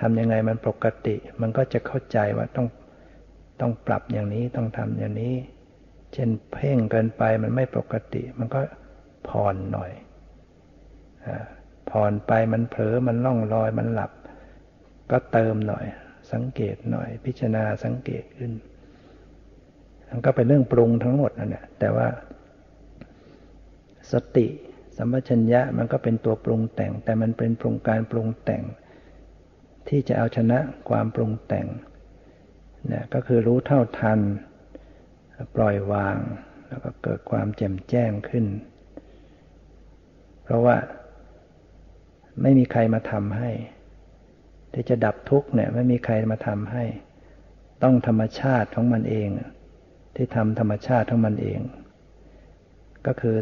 [0.00, 2.66] ทำยังไงมันปกติ มันก็จะเข้าใจว่าต้อง
[3.60, 5.34] ต้องปรับอย่างนี้ต้องทำอย่างนี้
[6.12, 8.60] เช่นเพ่งเกินไปมันไม่ปกติ มันก็
[9.28, 9.92] ผ่อนหน่อย
[11.90, 14.12] ผ่อนไปมันเผลอมันล่องลอยมันหลับ
[15.10, 15.84] ก็เติมหน่อย
[16.32, 18.52] สังเกตหน่อย พิจารณาสังเกตขึ้น
[20.10, 22.08] มันก็เป็นเรื่องปรุงทั้งหมดนั่นแหละแต่ว่า
[24.12, 24.46] สติ
[24.96, 28.62] สัมปชัญญะมันก็เป็นตัวปรุงแต่ง แต่มันเป็นปรุงการปรุงแต่ง
[29.88, 30.58] ที่จะเอาชนะ
[30.88, 31.66] ความปรุงแต่ง
[32.92, 34.20] นะก็คือรู้เท่าทัน
[35.56, 36.16] ปล่อยวาง
[36.68, 38.46] แล้วก็เกิดความแจ่มแจ้งขึ้น
[40.44, 40.76] เพราะว่า
[42.42, 43.50] ไม่มีใครมาทำให้
[44.72, 46.84] ที่จะดับทุกข์เนี่ย ไม่มีใครมาทำให้
[47.82, 49.28] ต้องธรรมชาติของมันเอง
[50.22, 51.60] ที่ทำธรรมชาติของมันเอง
[53.06, 53.36] ก็คือ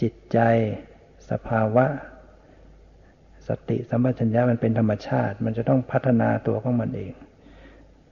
[0.00, 0.38] จิตใจ
[1.30, 1.86] สภาวะ
[3.48, 7.12] สติสัมปชัญญะมันเป็นธรรมชาติ มันจะต้องพัฒนาตัวของมันเอง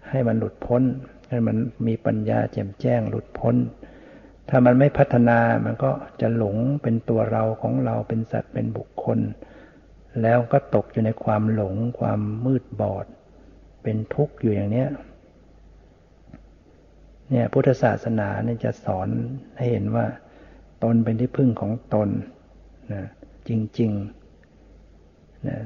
[0.08, 0.82] ให้มันหลุดพ้น
[1.30, 1.56] ให้มัน
[1.86, 3.56] มีปัญญาแจ่มแจ้งหลุดพ้น
[4.48, 9.18] ถ้ามันไม่พัฒนามันก็จะหลงเป็นตัวเราของเราเป็นสัตว์เป็นบุคคล
[10.22, 13.06] แล้วก็ตกอยู่ในความหลงความมืดบอด
[13.82, 14.90] เป็นทุกข์อยู่อย่างเนี้ย
[17.32, 19.08] เนี่ยพุทธศาสนาเนี่ยจะสอน
[19.56, 20.06] ให้เห็นว่า
[20.84, 22.08] ตนเป็นที่พึ่งของตน
[22.92, 23.02] นะ
[23.48, 25.58] จริงๆนะ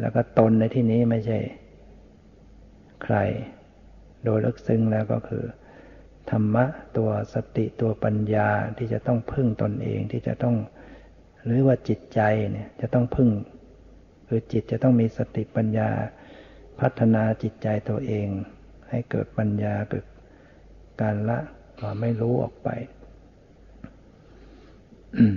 [0.00, 1.38] แล้วก็ตนในที่นี้ไม่ใช่
[3.02, 3.16] ใคร
[4.24, 5.44] โดยลึกซึ้งแล้วก็คือ
[6.30, 6.64] ธรรมะ
[6.96, 8.48] ตัวสติตัวปัญญา
[8.78, 10.56] ที่จะต้องพึ่งตนเองที่จะต้อง
[11.44, 12.20] หรือว่าจิตใจ
[12.52, 13.30] เนี่ยจะต้องพึ่ง
[14.28, 15.90] คือจิตจะต้องมีสติปัญญา
[16.80, 18.28] พัฒนาจิตใจตัวเอง
[18.90, 20.04] ให้เกิดปัญญาเกิด
[21.00, 21.38] การละ
[21.80, 22.68] ความไม่รู้ออกไป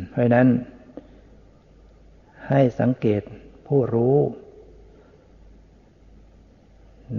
[0.10, 0.48] เพราะนั้น
[2.50, 3.22] ให้สังเกต
[3.68, 4.18] ผู้รู้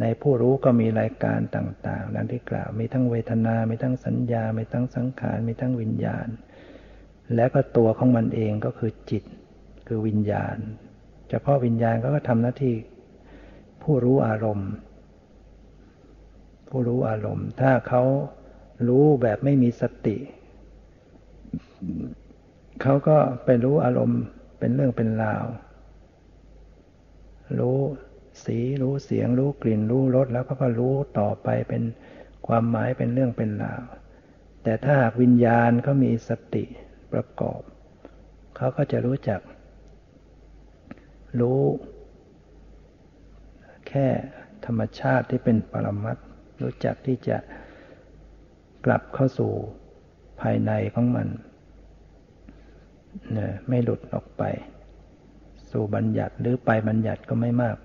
[0.01, 6.29] ในผู้รู้ก็มีรายการต่างๆดังที่กล่าว มีทั้งเวทนา มีทั้งสัญญา มีทั้งสังขาร มีทั้งวิญญาณ
[7.35, 9.25] และก็ตัวของมันเองก็คือจิต
[9.87, 10.57] คือวิญญาณ
[11.31, 12.75] เฉพาะวิญญาณก็ทำหน้าที่
[13.83, 14.71] ผู้รู้อารมณ์
[16.75, 18.03] ผู้รู้อารมณ์ ถ้าเขา
[18.89, 20.17] รู้แบบไม่มีสติ
[22.83, 24.23] เขาก็ไปรู้อารมณ์
[24.59, 25.45] เป็นเรื่องเป็นราว
[27.59, 27.79] รู้
[28.45, 31.83] สีรู้เสียง รู้กลิ่นรู้รสแล้วก็ก็รู้ต่อไปเป็น
[32.47, 33.83] ความหมายเป็นเรื่องเป็นราว
[34.63, 36.65] แต่ถ้าหากวิญญาณเขามีสติ
[37.13, 37.61] ประกอบ
[38.57, 39.41] เขาก็จะรู้จัก
[41.41, 41.63] รู้
[43.89, 44.07] แค่
[44.65, 46.17] ธรรมชาติที่เป็นปรมัต
[46.63, 47.37] รู้จักที่จะ
[48.85, 49.53] กลับเข้าสู่
[50.41, 51.29] ภายในของมัน
[53.37, 53.39] น
[53.69, 54.43] ไม่หลุดออกไป
[55.71, 57.77] สู่บัญญัติหรือไปบัญญัติก็ไม่มาก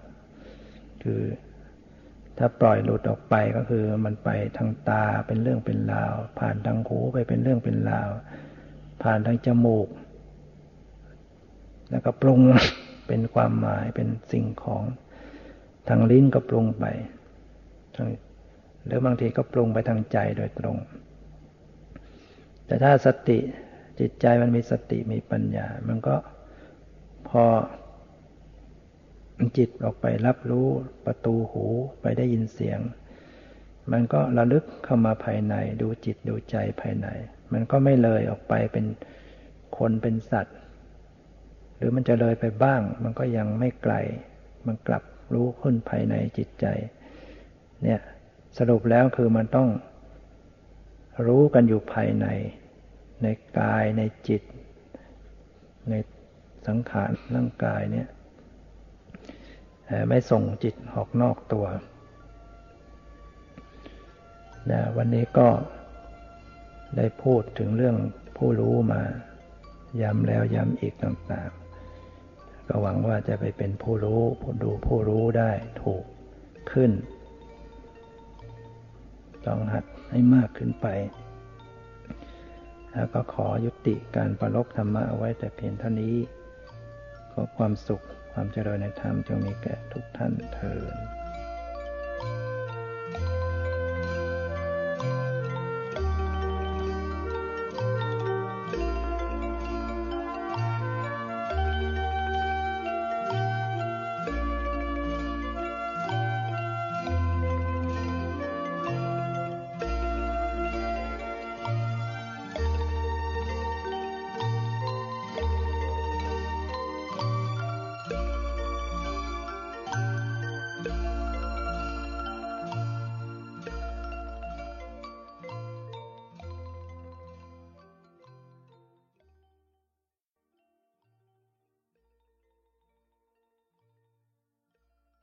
[1.04, 1.22] คือ
[2.38, 8.10] ถ้าปล่อยหลุดออกไปก็คือมันไปทางตาเป็นเรื่องเป็นราว ผ่านทางหูไปเป็นเรื่องเป็นราว
[9.04, 9.88] ผ่านทางจมูก
[11.90, 12.42] แล้วก็ปรุง
[13.08, 14.84] เป็นความหมายเป็นสิ่งของ
[15.88, 16.86] ทางลิ้นก็ปรุงไป
[18.88, 20.78] หรือบางทีก็ปรุงไปทางใจโดยตรง
[22.66, 23.40] แต่ถ้าสติ
[24.00, 26.16] จิตใจมันมีสติมีปัญญา มันก็
[27.30, 27.44] พอ
[29.58, 30.68] จิตออกไปรับรู้
[31.06, 31.66] ประตูหู
[32.02, 32.80] ไปได้ยินเสียง
[33.92, 37.08] มันก็ระลึกเข้ามาภายใน ดูจิตดูใจภายใน
[37.54, 38.86] มันก็ไม่เลยออกไปเป็น
[39.78, 40.58] คนเป็นสัตว์
[41.78, 43.94] หรือมันจะเลยไปบ้าง มันก็ยังไม่ไกล
[44.68, 46.66] มันกลับรู้ขึ้นภายในจิตใจ
[47.84, 48.00] เนี่ย
[48.58, 49.70] สรุปแล้วคือมันต้อง
[51.28, 52.26] รู้กันอยู่ภายใน
[53.24, 53.28] ใน
[53.60, 54.42] กายในจิต
[55.90, 55.94] ใน
[56.68, 58.08] สังขารร่างกายเนี่ย
[60.10, 61.66] ไม่ส่งจิตออกนอกตัว
[64.72, 65.50] นะวันนี้ก็
[66.98, 67.98] ได้พูดถึงเรื่อง
[68.38, 69.02] ผู้รู้มา
[70.02, 75.52] ย้ำแล้วย้ำอีกต่างๆ ก็หวังว่าจะไปเป็นผู้รู้ ผู้ดูผู้รู้ได้
[75.84, 76.04] ถูก
[76.72, 76.92] ขึ้น
[79.48, 80.88] ต้องหัดให้มากขึ้นไป
[82.94, 86.16] แล้วก็ขอยุติการประลบธรรมะเอาไว้แต่เพียงเท่านี้
[87.32, 90.80] ขอความสุขความเจริญในธรรมจงมีแก่ทุกท่านเทอ